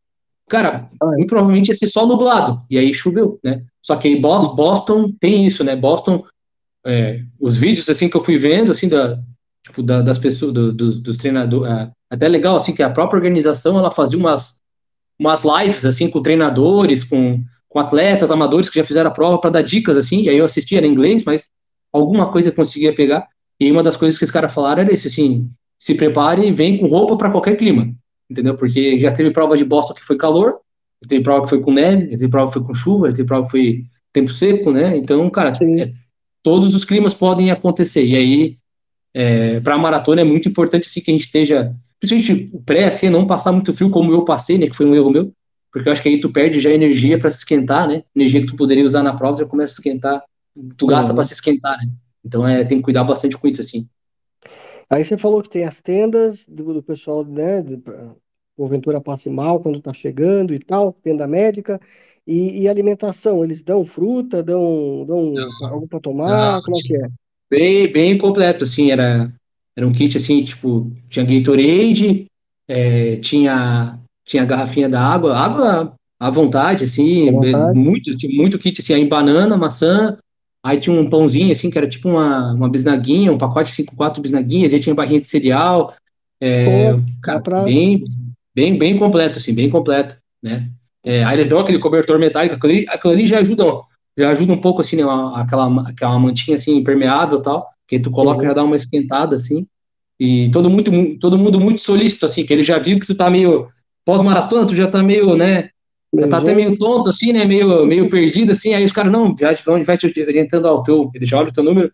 [0.49, 2.61] Cara, muito provavelmente ia ser só nublado.
[2.69, 3.63] E aí choveu, né?
[3.81, 5.75] Só que Boston, Boston tem isso, né?
[5.75, 6.23] Boston,
[6.85, 9.19] é, os vídeos, assim, que eu fui vendo, assim, da,
[9.63, 11.71] tipo, da, das pessoas, do, dos, dos treinadores.
[11.71, 14.61] É, até legal, assim, que a própria organização, ela fazia umas
[15.19, 19.49] umas lives, assim, com treinadores, com, com atletas, amadores que já fizeram a prova para
[19.49, 21.49] dar dicas, assim, e aí eu assistia, era em inglês, mas
[21.91, 23.27] alguma coisa eu conseguia pegar.
[23.59, 26.51] E aí uma das coisas que os caras falaram era isso, assim, se prepare e
[26.51, 27.91] vem com roupa para qualquer clima,
[28.29, 28.55] entendeu?
[28.55, 30.59] Porque já teve prova de Boston que foi calor,
[31.07, 33.51] teve prova que foi com neve, teve prova que foi com chuva, teve prova que
[33.51, 34.97] foi tempo seco, né?
[34.97, 35.91] Então, cara, é,
[36.43, 38.05] todos os climas podem acontecer.
[38.05, 38.57] E aí,
[39.13, 42.85] é, para a maratona é muito importante assim, que a gente esteja principalmente o pré,
[42.85, 45.33] assim, não passar muito frio como eu passei, né, que foi um erro meu,
[45.71, 48.47] porque eu acho que aí tu perde já energia para se esquentar, né, energia que
[48.47, 50.23] tu poderia usar na prova, já começa a esquentar,
[50.77, 51.15] tu gasta uhum.
[51.15, 51.91] para se esquentar, né,
[52.23, 53.87] então é, tem que cuidar bastante com isso, assim.
[54.89, 57.81] Aí você falou que tem as tendas do, do pessoal, né, de,
[58.55, 61.79] porventura passe mal quando tá chegando e tal, tenda médica,
[62.25, 66.81] e, e alimentação, eles dão fruta, dão, dão não, algo para tomar, não, como é
[66.81, 67.07] que é?
[67.49, 69.31] Bem, bem completo, assim, era
[69.77, 72.25] era um kit assim, tipo, tinha Gatorade,
[72.67, 77.77] é, tinha, tinha garrafinha da água, água à vontade, assim, vontade.
[77.77, 80.17] muito, muito kit assim, aí banana, maçã,
[80.63, 83.95] aí tinha um pãozinho assim, que era tipo uma, uma bisnaguinha, um pacote assim, com
[83.95, 85.93] quatro bisnaguinhas, aí tinha barrinha de cereal,
[86.39, 87.63] é, Pô, cara, pra...
[87.63, 88.03] bem,
[88.55, 90.69] bem, bem completo, assim, bem completo, né?
[91.03, 93.63] É, aí eles dão aquele cobertor metálico, aquilo ali, aquilo ali já ajuda,
[94.17, 97.99] já ajuda um pouco, assim, né, uma, aquela, aquela mantinha, assim, impermeável e tal, que
[97.99, 98.47] tu coloca uhum.
[98.47, 99.65] já dá uma esquentada, assim,
[100.19, 103.29] e todo, muito, todo mundo muito solícito, assim, que ele já viu que tu tá
[103.29, 103.67] meio
[104.03, 105.69] pós-maratona, tu já tá meio, né,
[106.15, 109.35] já tá até meio tonto, assim, né, meio, meio perdido, assim, aí os caras, não,
[109.37, 111.91] já vão, vai te orientando ao teu, ele já olha o teu número,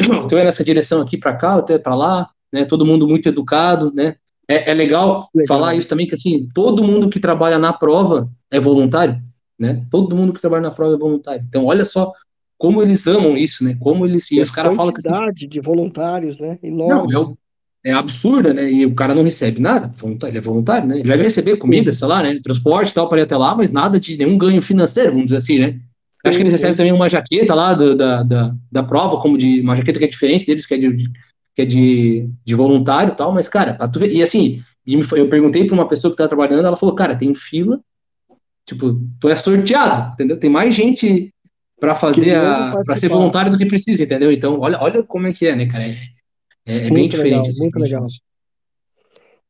[0.24, 2.86] o teu é nessa direção aqui para cá, o teu é para lá, né, todo
[2.86, 4.16] mundo muito educado, né,
[4.48, 8.28] é, é legal, legal, falar isso também, que assim, todo mundo que trabalha na prova
[8.50, 9.22] é voluntário,
[9.56, 9.86] né?
[9.88, 11.44] Todo mundo que trabalha na prova é voluntário.
[11.46, 12.10] Então, olha só
[12.58, 13.76] como eles amam isso, né?
[13.78, 14.30] Como eles.
[14.30, 15.06] E, e os caras falam que.
[15.06, 16.58] Assim, de voluntários, né?
[16.62, 17.12] Enorme.
[17.12, 17.34] Não, é,
[17.84, 18.70] é absurda, né?
[18.70, 19.92] E o cara não recebe nada,
[20.26, 20.98] ele é voluntário, né?
[20.98, 22.38] Ele vai receber comida, sei lá, né?
[22.42, 25.38] Transporte e tal para ir até lá, mas nada de nenhum ganho financeiro, vamos dizer
[25.38, 25.80] assim, né?
[26.10, 29.38] Sim, Acho que eles recebem também uma jaqueta lá do, da, da, da prova, como
[29.38, 31.10] de uma jaqueta que é diferente deles, que é de,
[31.54, 35.74] que é de, de voluntário e tal, mas, cara, ver, e assim, eu perguntei para
[35.74, 37.80] uma pessoa que tá trabalhando, ela falou, cara, tem fila,
[38.66, 40.38] tipo, tu é sorteado, entendeu?
[40.38, 41.32] Tem mais gente
[41.78, 44.30] para fazer a, para ser voluntário do que precisa, entendeu?
[44.30, 45.84] Então, olha, olha como é que é, né, cara?
[46.70, 47.34] É, é, bem diferente.
[47.34, 48.06] Legal, assim, muito legal.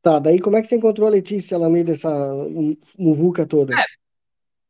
[0.03, 2.11] Tá, daí como é que você encontrou a Letícia lá no meio dessa
[2.99, 3.75] muvuca toda?
[3.75, 3.85] É,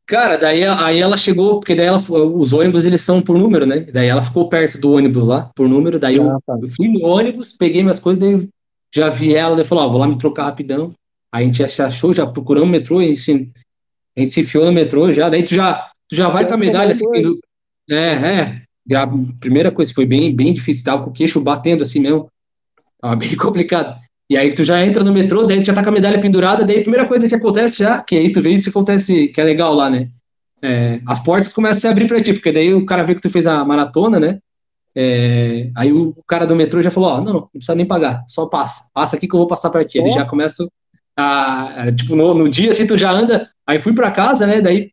[0.05, 3.79] Cara, daí aí ela chegou, porque daí ela, os ônibus eles são por número, né?
[3.79, 5.97] Daí ela ficou perto do ônibus lá, por número.
[5.97, 6.57] Daí ah, eu, tá.
[6.61, 8.49] eu, fui no ônibus, peguei minhas coisas, daí
[8.93, 10.93] já vi ela, daí falou: Ó, vou lá me trocar rapidão.
[11.31, 13.51] Aí a gente já se achou, já procuramos o metrô, a gente, se,
[14.17, 15.29] a gente se enfiou no metrô já.
[15.29, 17.09] Daí tu já, tu já vai com a medalha assim.
[17.21, 17.39] Do,
[17.89, 18.97] é, é.
[18.97, 19.07] A
[19.39, 22.29] primeira coisa foi bem, bem difícil, tava com o queixo batendo assim mesmo.
[23.01, 23.99] Tava bem complicado.
[24.29, 26.63] E aí tu já entra no metrô, daí tu já tá com a medalha pendurada,
[26.63, 29.41] daí a primeira coisa que acontece já, que aí tu vê isso que acontece, que
[29.41, 30.09] é legal lá, né?
[30.61, 33.21] É, as portas começam a se abrir para ti, porque daí o cara vê que
[33.21, 34.39] tu fez a maratona, né?
[34.95, 38.23] É, aí o cara do metrô já falou, ó, não, não, não precisa nem pagar,
[38.27, 39.97] só passa, passa aqui que eu vou passar para ti.
[39.97, 40.65] Ele já começa
[41.17, 44.91] a, tipo, no, no, dia assim, tu já anda, aí fui para casa, né, daí,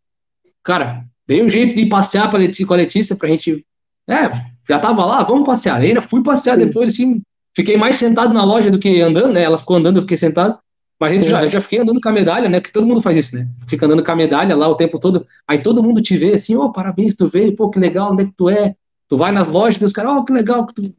[0.65, 3.65] cara, dei um jeito de passear pra Letícia, com a Letícia pra gente,
[4.09, 4.31] é,
[4.69, 6.67] já tava lá, vamos passear, ainda fui passear Sim.
[6.67, 7.23] depois, assim,
[7.59, 9.43] Fiquei mais sentado na loja do que andando, né?
[9.43, 10.57] Ela ficou andando, eu fiquei sentado.
[11.01, 12.61] Mas a gente já, eu já fiquei andando com a medalha, né?
[12.61, 13.49] Porque todo mundo faz isso, né?
[13.67, 15.27] Fica andando com a medalha lá o tempo todo.
[15.45, 18.23] Aí todo mundo te vê assim, ô, oh, parabéns, tu veio, pô, que legal, onde
[18.23, 18.77] é que tu é?
[19.09, 20.95] Tu vai nas lojas, os caras, ó, oh, que legal que tu,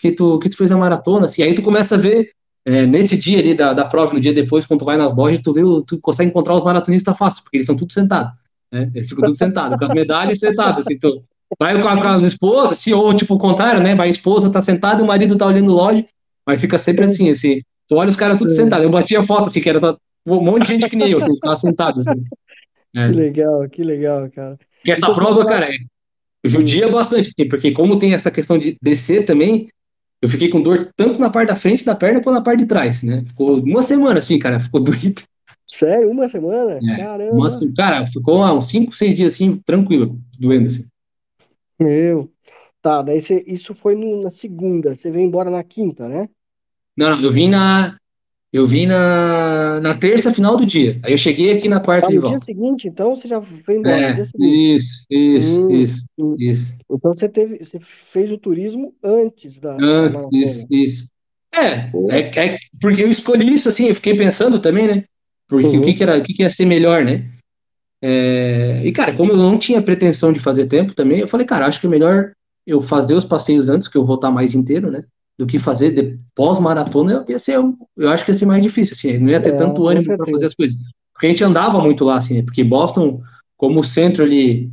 [0.00, 1.44] que tu, que tu fez a maratona, assim.
[1.44, 2.32] Aí tu começa a ver,
[2.64, 5.40] é, nesse dia ali da, da prova, no dia depois, quando tu vai nas lojas,
[5.40, 8.32] tu vê, tu consegue encontrar os maratonistas fácil, porque eles são tudo sentados,
[8.72, 8.90] né?
[8.92, 11.22] Eles ficam tudo sentados, com as medalhas sentadas, assim, tu
[11.58, 13.94] vai com, a, com as esposas, assim, ou tipo o contrário, né?
[13.94, 16.04] Vai a esposa tá sentada e o marido tá olhando loja,
[16.46, 17.60] mas fica sempre assim, assim.
[17.88, 18.54] Tu olha os caras tudo é.
[18.54, 18.84] sentados.
[18.84, 19.96] Eu batia foto, assim, que era
[20.26, 22.22] um monte de gente que nem eu, assim, ficava sentado, assim.
[22.94, 23.08] É.
[23.08, 24.58] Que legal, que legal, cara.
[24.76, 25.76] Porque essa então, prova, cara, é,
[26.44, 29.68] judia bastante, assim, porque como tem essa questão de descer também,
[30.22, 32.66] eu fiquei com dor tanto na parte da frente da perna quanto na parte de
[32.66, 33.24] trás, né?
[33.26, 35.22] Ficou uma semana assim, cara, ficou doído.
[35.66, 36.10] Sério?
[36.10, 36.78] Uma semana?
[36.82, 37.32] É, Caramba.
[37.32, 40.84] Uma, cara, ficou uns 5, 6 dias assim, tranquilo, doendo assim.
[41.80, 42.30] Meu.
[42.82, 46.28] Tá, daí você, isso foi no, na segunda, você veio embora na quinta, né?
[46.96, 47.96] Não, não, eu vim na.
[48.52, 50.98] Eu vim na, na terça, final do dia.
[51.04, 53.96] Aí eu cheguei aqui na quarta ah, no dia seguinte, então você já veio embora
[53.96, 54.74] é, no dia seguinte.
[54.74, 56.34] Isso, isso, hum, isso, hum.
[56.36, 56.74] isso.
[56.90, 57.78] Então você teve, você
[58.10, 59.76] fez o turismo antes da.
[59.80, 61.06] Antes, da isso, isso.
[61.54, 65.04] É, é, é, porque eu escolhi isso assim, eu fiquei pensando também, né?
[65.46, 65.80] Porque uhum.
[65.80, 67.30] o que, que era, o que, que ia ser melhor, né?
[68.02, 71.66] É, e cara, como eu não tinha pretensão de fazer tempo também, eu falei, cara,
[71.66, 72.32] acho que é melhor
[72.66, 75.04] eu fazer os passeios antes, que eu vou estar mais inteiro, né?
[75.38, 77.56] Do que fazer de pós-maratona, ia ser,
[77.96, 80.26] eu acho que ia ser mais difícil, assim, não ia ter é, tanto ânimo para
[80.26, 80.76] fazer as coisas.
[81.12, 82.42] Porque a gente andava muito lá, assim, né?
[82.42, 83.20] Porque Boston,
[83.56, 84.70] como o centro ali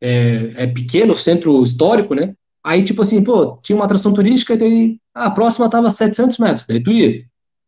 [0.00, 2.34] é, é pequeno, centro histórico, né?
[2.64, 6.36] Aí, tipo assim, pô, tinha uma atração turística, e daí, ah, a próxima tava 700
[6.38, 7.24] metros, daí tu ia.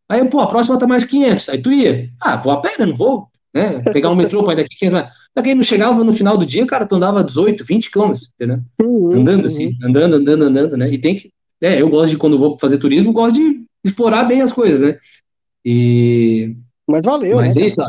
[0.09, 2.11] Aí, pô, a próxima tá mais 500, aí tu ia.
[2.21, 2.87] Ah, vou a pé, né?
[2.87, 3.83] Não vou né?
[3.93, 5.15] Pegar um metrô para ir daqui 15 metros.
[5.35, 8.61] Daqui não chegava no final do dia, cara, tu andava 18, 20 quilômetros, entendeu?
[8.83, 10.91] Uhum, andando assim, andando, andando, andando, né?
[10.91, 11.31] E tem que.
[11.61, 14.99] É, eu gosto de, quando vou fazer turismo, gosto de explorar bem as coisas, né?
[15.65, 16.57] E.
[16.89, 17.81] Mas valeu, Mas né, é isso,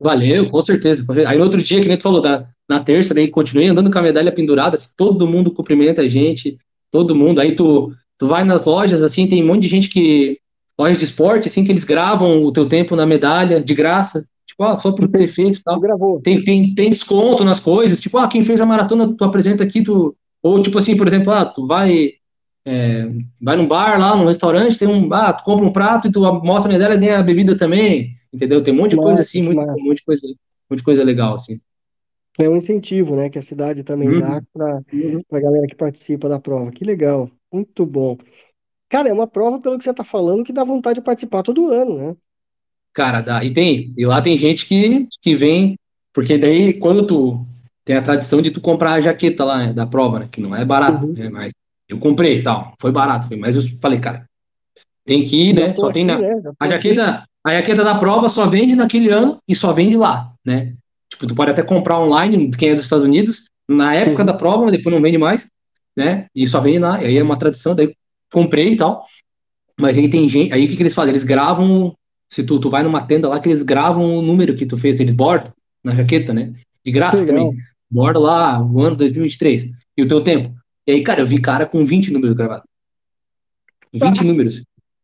[0.00, 1.04] valeu, com certeza.
[1.26, 3.98] Aí no outro dia, que nem tu falou, da, na terça, daí continuei andando com
[3.98, 6.56] a medalha pendurada, assim, todo mundo cumprimenta a gente,
[6.90, 7.40] todo mundo.
[7.40, 10.38] Aí tu, tu vai nas lojas, assim, tem um monte de gente que.
[10.78, 14.26] Lojas de esporte, assim, que eles gravam o teu tempo na medalha, de graça.
[14.56, 15.78] Tipo, ah, só por ter feito tal.
[15.78, 16.20] Gravou.
[16.22, 18.00] Tem, tem, tem desconto nas coisas.
[18.00, 20.16] Tipo, ah, quem fez a maratona, tu apresenta aqui, tu.
[20.42, 22.12] Ou, tipo assim, por exemplo, ah, tu vai.
[22.64, 23.06] É,
[23.40, 25.12] vai num bar lá, num restaurante, tem um.
[25.12, 28.16] Ah, tu compra um prato e tu mostra a medalha e ganha a bebida também.
[28.32, 28.62] Entendeu?
[28.62, 30.34] Tem um monte de coisa assim, muito, um monte de coisa, um
[30.70, 31.60] monte de coisa legal, assim.
[32.38, 34.20] É um incentivo, né, que a cidade também uhum.
[34.20, 35.22] dá para uhum.
[35.32, 36.70] a galera que participa da prova.
[36.70, 38.18] Que legal, muito bom.
[38.90, 41.72] Cara, é uma prova, pelo que você está falando, que dá vontade de participar todo
[41.72, 42.16] ano, né?
[42.96, 43.44] Cara, dá.
[43.44, 45.78] E tem, e lá tem gente que, que vem,
[46.14, 47.46] porque daí quando tu
[47.84, 50.56] tem a tradição de tu comprar a jaqueta lá, né, da prova, né, que não
[50.56, 51.12] é barato, uhum.
[51.12, 51.52] né, mas
[51.86, 54.24] eu comprei e tal, foi barato, foi, mas eu falei, cara,
[55.04, 58.46] tem que ir, né, só tem na, né, a jaqueta, a jaqueta da prova só
[58.46, 60.72] vende naquele ano e só vende lá, né,
[61.10, 64.26] tipo, tu pode até comprar online, quem é dos Estados Unidos, na época uhum.
[64.26, 65.46] da prova, mas depois não vende mais,
[65.94, 67.94] né, e só vende lá, e aí é uma tradição, daí
[68.32, 69.04] comprei e tal,
[69.78, 71.10] mas aí tem gente, aí o que, que eles fazem?
[71.10, 71.94] Eles gravam
[72.28, 74.98] se tu, tu vai numa tenda lá que eles gravam o número que tu fez,
[74.98, 75.52] eles bordam
[75.82, 76.52] na jaqueta, né?
[76.84, 77.36] De graça Legal.
[77.36, 77.58] também.
[77.90, 80.54] Borda lá o ano 2023 e o teu tempo.
[80.86, 82.66] E aí, cara, eu vi cara com 20 números gravados.
[83.92, 84.62] 20 números.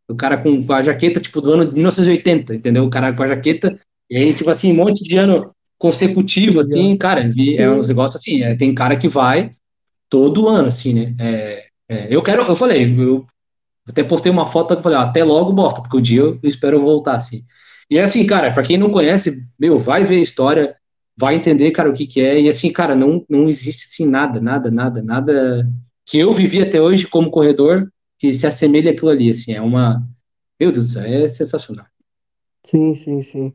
[0.08, 2.84] O cara com, com a jaqueta, tipo, do ano de 1980, entendeu?
[2.84, 3.78] O cara com a jaqueta,
[4.10, 7.78] e aí, tipo assim, um monte de ano consecutivo, assim, cara, vi, é Sim.
[7.78, 9.52] uns negócios assim, é, tem cara que vai
[10.08, 11.14] todo ano, assim, né?
[11.18, 13.26] É, é, eu quero, eu falei, eu
[13.86, 16.80] até postei uma foto que falei, ó, até logo, bosta, porque o dia eu, espero
[16.80, 17.44] voltar, assim.
[17.90, 20.76] E é assim, cara, pra quem não conhece, meu, vai ver a história,
[21.16, 24.40] vai entender, cara, o que que é, e assim, cara, não, não existe, assim, nada,
[24.40, 25.68] nada, nada, nada
[26.06, 30.02] que eu vivi até hoje como corredor que se assemelhe àquilo ali, assim, é uma,
[30.58, 31.86] meu Deus do céu, é sensacional.
[32.64, 33.52] Sim, sim, sim.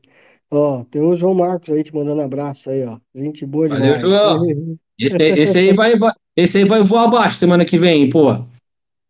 [0.51, 2.99] Ó, tem o João Marcos aí te mandando abraço aí, ó.
[3.15, 4.01] Gente boa Valeu, demais.
[4.01, 4.45] João.
[4.99, 8.43] Esse, aí- esse aí vai, vai- esse aí vai voar abaixo semana que vem, pô.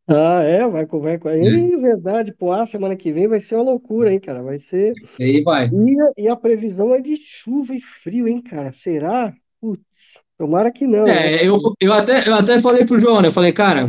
[0.07, 1.27] Ah, é, vai com, vai com.
[1.29, 1.37] É.
[1.37, 4.41] Ih, verdade, pô, a semana que vem vai ser uma loucura, hein, cara?
[4.41, 4.93] Vai ser.
[4.93, 5.67] Esse aí vai.
[5.67, 8.71] E, a- e a previsão é de chuva e frio, hein, cara?
[8.71, 9.33] Será?
[9.59, 11.35] Putz, tomara que não, né?
[11.35, 13.27] É, eu, eu, até, eu até falei pro João, né?
[13.27, 13.87] Eu falei, cara,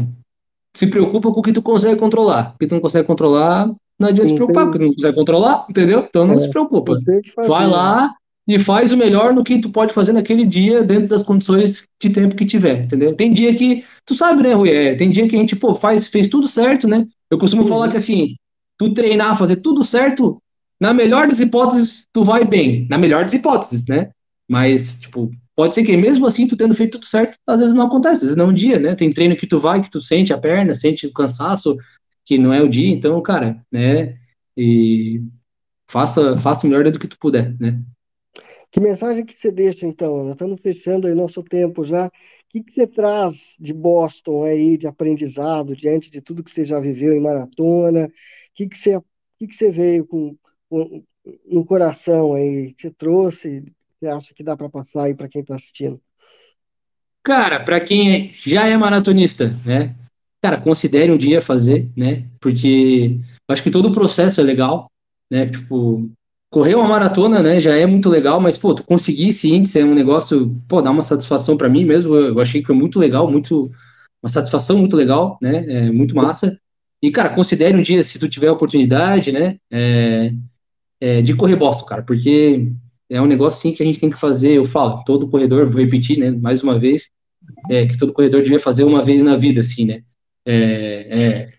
[0.75, 2.55] se preocupa com o que tu consegue controlar.
[2.55, 5.17] O que tu não consegue controlar, não adianta se preocupar, tem- porque tu não consegue
[5.17, 6.01] controlar, entendeu?
[6.09, 6.95] Então não É, se preocupa.
[6.95, 7.23] Fazer.
[7.49, 8.15] Vai lá
[8.49, 12.09] e faz o melhor no que tu pode fazer naquele dia, dentro das condições de
[12.09, 13.15] tempo que tiver, entendeu?
[13.15, 14.71] Tem dia que, tu sabe, né, Rui?
[14.71, 17.07] É, tem dia que a gente, pô, faz, fez tudo certo, né?
[17.31, 17.69] Eu costumo Uhum.
[17.69, 18.37] falar que assim,
[18.79, 20.41] tu treinar, fazer tudo certo,
[20.81, 22.87] na melhor das hipóteses, tu vai bem.
[22.89, 24.11] Na melhor das hipóteses, né?
[24.49, 27.85] Mas, tipo, pode ser que mesmo assim, tu tendo feito tudo certo, às vezes não
[27.85, 28.95] acontece, às vezes não é um dia, né?
[28.95, 31.77] Tem treino que tu vai, que tu sente a perna, sente o cansaço,
[32.25, 34.17] que não é o dia, então, cara, né?
[34.57, 35.21] E
[35.91, 37.83] faça, faça o melhor do que tu puder, né?
[38.71, 40.19] Que mensagem que você deixa, então?
[40.25, 42.07] Nós estamos fechando aí nosso tempo já.
[42.09, 42.13] O
[42.51, 46.79] que que você traz de Boston aí, de aprendizado, diante de tudo que você já
[46.81, 48.07] viveu em maratona?
[48.07, 48.11] O
[48.55, 49.01] que que você,
[49.39, 50.37] que que você veio com,
[50.69, 51.03] com-
[51.47, 53.65] no coração aí, você trouxe,
[54.01, 56.01] você acha que dá para passar aí para quem está assistindo?
[57.23, 59.95] Cara, para quem já é maratonista, né?
[60.41, 62.25] Cara, considere um dia fazer, né?
[62.41, 64.91] Porque acho que todo o processo é legal,
[65.31, 65.47] né?
[65.47, 66.09] Tipo,
[66.51, 69.85] correr uma maratona, né, já é muito legal, mas pô, tu conseguir esse índice é
[69.85, 72.15] um negócio, pô, dá uma satisfação para mim mesmo.
[72.15, 73.71] Eu, achei que foi muito legal, muito
[74.23, 75.65] uma satisfação muito legal, né?
[75.69, 76.59] É muito massa.
[77.03, 79.59] E cara, considere um dia se tu tiver a oportunidade, né?
[79.71, 80.33] É,
[81.01, 82.73] é, de correr Boston, cara, porque
[83.11, 84.53] é um negócio assim que a gente tem que fazer.
[84.53, 87.09] Eu falo, todo corredor, vou repetir, né, mais uma vez,
[87.71, 90.03] é, que todo corredor devia fazer uma vez na vida, assim, né?
[90.47, 91.58] É, é,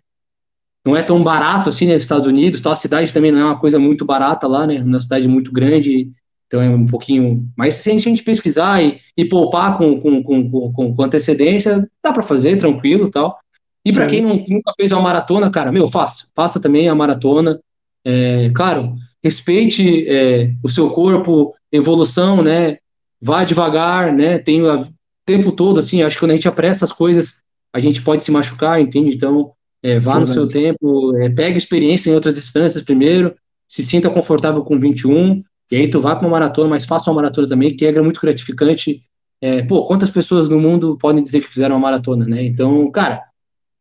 [0.85, 3.43] não é tão barato assim, né, nos Estados Unidos, tal, a cidade também não é
[3.43, 6.11] uma coisa muito barata lá, né, é uma cidade muito grande,
[6.47, 10.71] então é um pouquinho, mas se a gente pesquisar e, e poupar com, com, com,
[10.71, 13.37] com, com antecedência, dá para fazer, tranquilo, tal.
[13.85, 17.59] E para quem não, nunca fez uma maratona, cara, meu, faça, faça também a maratona,
[18.03, 22.77] é, claro, respeite é, o seu corpo, evolução, né,
[23.21, 24.85] vá devagar, né, tem o
[25.25, 28.31] tempo todo, assim, acho que quando a gente apressa as coisas, a gente pode se
[28.31, 29.15] machucar, entende?
[29.15, 29.51] Então,
[29.81, 30.33] é, vá no Verdade.
[30.33, 33.33] seu tempo, é, pegue experiência em outras distâncias primeiro,
[33.67, 37.21] se sinta confortável com 21, e aí tu vá para uma maratona, mas faça uma
[37.21, 39.03] maratona também, que é muito gratificante.
[39.41, 42.43] É, pô, quantas pessoas no mundo podem dizer que fizeram uma maratona, né?
[42.43, 43.23] Então, cara,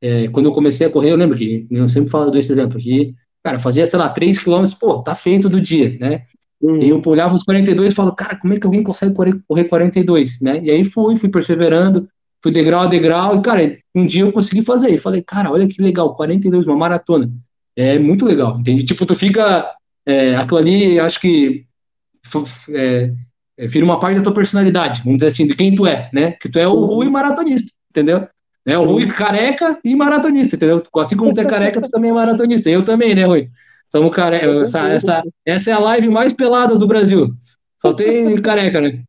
[0.01, 3.15] é, quando eu comecei a correr, eu lembro que eu sempre falo desse exemplo aqui,
[3.43, 6.23] cara, fazia, sei lá, 3 quilômetros, pô, tá feito do dia, né?
[6.61, 6.83] Uhum.
[6.83, 9.65] E eu olhava os 42 e falo, cara, como é que alguém consegue correr, correr
[9.65, 10.61] 42, né?
[10.63, 12.09] E aí fui, fui perseverando,
[12.43, 14.91] fui degrau a degrau, e, cara, um dia eu consegui fazer.
[14.91, 17.31] E falei, cara, olha que legal, 42, uma maratona.
[17.77, 18.85] É muito legal, entende?
[18.85, 19.73] Tipo, tu fica.
[20.07, 21.65] É, aquilo ali, acho que.
[22.71, 23.13] É,
[23.57, 26.33] é, vira uma parte da tua personalidade, vamos dizer assim, de quem tu é, né?
[26.33, 28.27] Que tu é o Rui maratonista, entendeu?
[28.67, 28.77] Né?
[28.79, 28.85] O.
[28.85, 30.83] Rui careca e maratonista, entendeu?
[30.97, 32.69] Assim como tu é careca, tu também é maratonista.
[32.69, 33.49] Eu também, né, Rui?
[33.91, 34.37] Somos care...
[34.37, 37.35] essa, essa, essa é a live mais pelada do Brasil.
[37.81, 39.03] Só tem careca, né?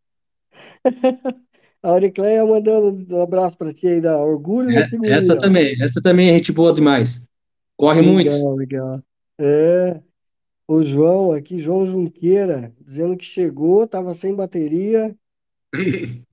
[1.81, 6.01] A Auricleia mandando um abraço para ti aí, da Orgulho da É, essa também, essa
[6.01, 7.25] também é gente boa demais.
[7.77, 8.33] Corre muito.
[8.35, 9.03] Legal, legal.
[9.37, 10.01] É,
[10.67, 15.15] o João aqui, João Junqueira, dizendo que chegou, estava sem bateria.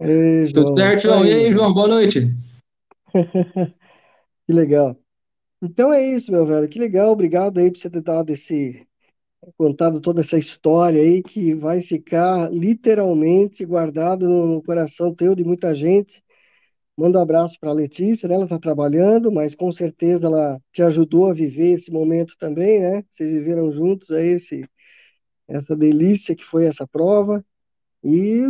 [0.00, 1.26] Ei, Tudo João, certo, João?
[1.26, 1.72] E aí, João?
[1.72, 2.34] Boa noite.
[4.44, 4.96] Que legal.
[5.62, 6.68] Então é isso, meu velho.
[6.68, 7.12] Que legal.
[7.12, 8.84] Obrigado aí por você ter dado esse,
[9.56, 15.74] contado toda essa história aí que vai ficar literalmente guardado no, coração teu de muita
[15.74, 16.22] gente.
[16.96, 18.34] Manda um abraço para a Letícia, né?
[18.34, 23.02] Ela está trabalhando, mas com certeza ela te ajudou a viver esse momento também, né?
[23.10, 24.64] Vocês viveram juntos aí esse,
[25.48, 27.44] essa delícia que foi essa prova.
[28.04, 28.42] E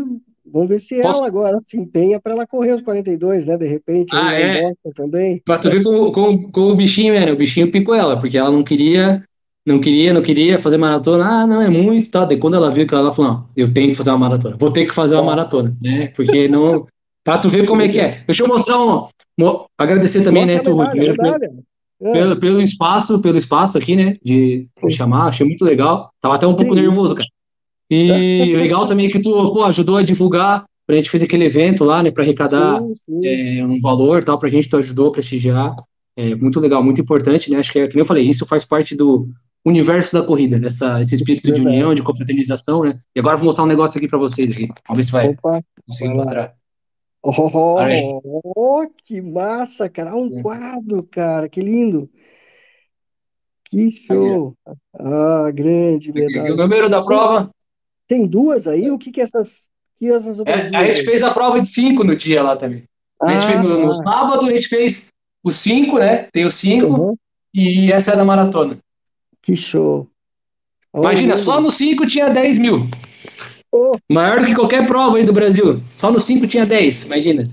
[0.45, 3.57] vamos ver se Posso- ela agora se empenha para ela correr os 42, né?
[3.57, 4.73] De repente, Ah, é?
[4.95, 5.41] Também.
[5.45, 8.51] Pra tu ver como, como, como o bichinho era, o bichinho picou ela, porque ela
[8.51, 9.25] não queria
[9.65, 12.87] não queria, não queria fazer maratona, ah, não, é muito, tá, daí quando ela viu
[12.87, 15.23] que ela falou, não, eu tenho que fazer uma maratona, vou ter que fazer uma
[15.23, 16.85] maratona, né, porque não,
[17.23, 18.23] pra tu ver como é que é.
[18.27, 19.07] Deixa eu mostrar um,
[19.39, 21.39] um agradecer também, né, tu, primeiro, pelo,
[22.13, 26.47] pelo, pelo, espaço, pelo espaço aqui, né, de me chamar, achei muito legal, tava até
[26.47, 27.29] um pouco nervoso, cara.
[27.89, 32.03] E legal também que tu, pô, ajudou a divulgar, a gente fez aquele evento lá,
[32.03, 33.27] né, para arrecadar sim, sim.
[33.27, 35.77] É, um valor tal, pra gente, tu ajudou a prestigiar,
[36.17, 38.97] é muito legal, muito importante, né, acho que, é, que eu falei, isso faz parte
[38.97, 39.29] do,
[39.65, 42.99] universo da corrida, essa, esse espírito de união, de confraternização, né?
[43.15, 44.69] E agora eu vou mostrar um negócio aqui para vocês aqui.
[44.89, 46.55] Vamos ver se vai Opa, conseguir vai mostrar.
[47.25, 48.21] Oh,
[48.57, 50.17] oh, que massa, cara!
[50.17, 52.11] Um quadro, cara, que lindo!
[53.71, 54.57] Que show!
[54.99, 56.53] Ah, grande medalha.
[56.53, 57.51] o número da prova?
[58.09, 58.91] Tem duas aí?
[58.91, 59.71] O que que essas...
[59.99, 62.85] Que essas é, a gente fez a prova de cinco no dia lá também.
[63.23, 64.05] A gente ah, fez no, no, tá.
[64.05, 65.09] sábado, a gente fez
[65.45, 66.29] os cinco, né?
[66.33, 67.17] Tem os cinco, uhum.
[67.55, 68.79] e essa é da maratona.
[69.43, 70.09] Que show.
[70.95, 72.89] Imagina, só no 5 tinha 10 mil.
[73.73, 73.93] Oh.
[74.11, 75.81] Maior do que qualquer prova aí do Brasil.
[75.97, 77.45] Só no 5 tinha 10, imagina.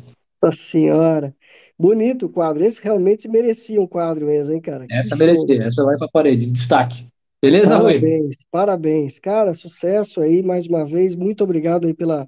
[0.41, 1.33] Nossa senhora.
[1.77, 2.63] Bonito o quadro.
[2.63, 4.85] Esse realmente merecia um quadro mesmo, hein, cara?
[4.91, 5.63] Essa merecia.
[5.63, 6.51] Essa vai pra parede.
[6.51, 7.07] Destaque.
[7.41, 7.93] Beleza, Rui?
[7.93, 9.19] Parabéns, parabéns.
[9.19, 11.15] Cara, sucesso aí mais uma vez.
[11.15, 12.27] Muito obrigado aí pela,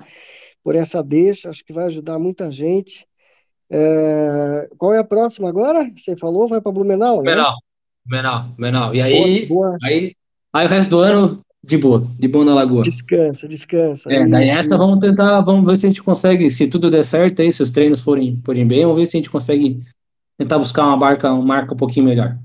[0.64, 1.50] por essa deixa.
[1.50, 3.06] Acho que vai ajudar muita gente.
[3.70, 4.70] É...
[4.78, 5.92] Qual é a próxima agora?
[5.94, 7.32] Você falou, vai para Blumenau, né?
[8.06, 8.96] Menal, menal.
[8.96, 9.78] E aí, boa, boa.
[9.84, 10.16] aí,
[10.54, 12.82] aí o resto do ano, de boa, de boa na lagoa.
[12.82, 14.12] Descansa, descansa.
[14.12, 17.42] É, daí essa vamos tentar, vamos ver se a gente consegue, se tudo der certo
[17.42, 19.80] aí, se os treinos forem, forem bem, vamos ver se a gente consegue
[20.38, 22.38] tentar buscar uma barca, uma marca um pouquinho melhor.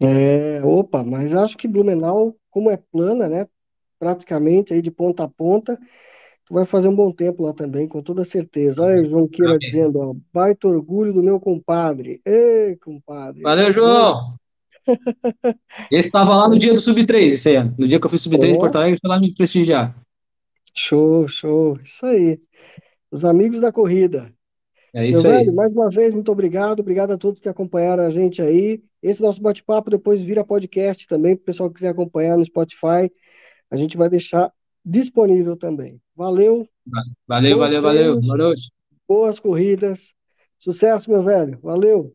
[0.00, 3.46] É, opa, mas acho que Blumenau, como é plana, né,
[3.98, 5.78] praticamente aí de ponta a ponta,
[6.46, 8.82] tu vai fazer um bom tempo lá também, com toda certeza.
[8.82, 12.22] Olha o João Queira dizendo, ó, baita orgulho do meu compadre.
[12.24, 13.42] Ei, compadre.
[13.42, 14.39] Valeu, João!
[15.90, 18.42] Esse estava lá no dia do Sub-3, esse aí, no dia que eu fui Sub-3
[18.42, 18.46] oh.
[18.46, 19.94] em Porto Alegre, foi lá me prestigiar.
[20.74, 22.40] Show, show, isso aí.
[23.10, 24.32] Os amigos da corrida.
[24.94, 25.38] É isso Meu aí.
[25.38, 26.80] Velho, mais uma vez, muito obrigado.
[26.80, 28.82] Obrigado a todos que acompanharam a gente aí.
[29.02, 33.10] Esse nosso bate-papo depois vira podcast também, para o pessoal que quiser acompanhar no Spotify.
[33.70, 34.52] A gente vai deixar
[34.84, 36.00] disponível também.
[36.14, 36.66] Valeu.
[37.26, 38.20] Valeu, valeu, valeu.
[38.20, 38.72] Boa noite.
[39.08, 40.12] Boas corridas.
[40.58, 41.58] Sucesso, meu velho.
[41.62, 42.14] Valeu.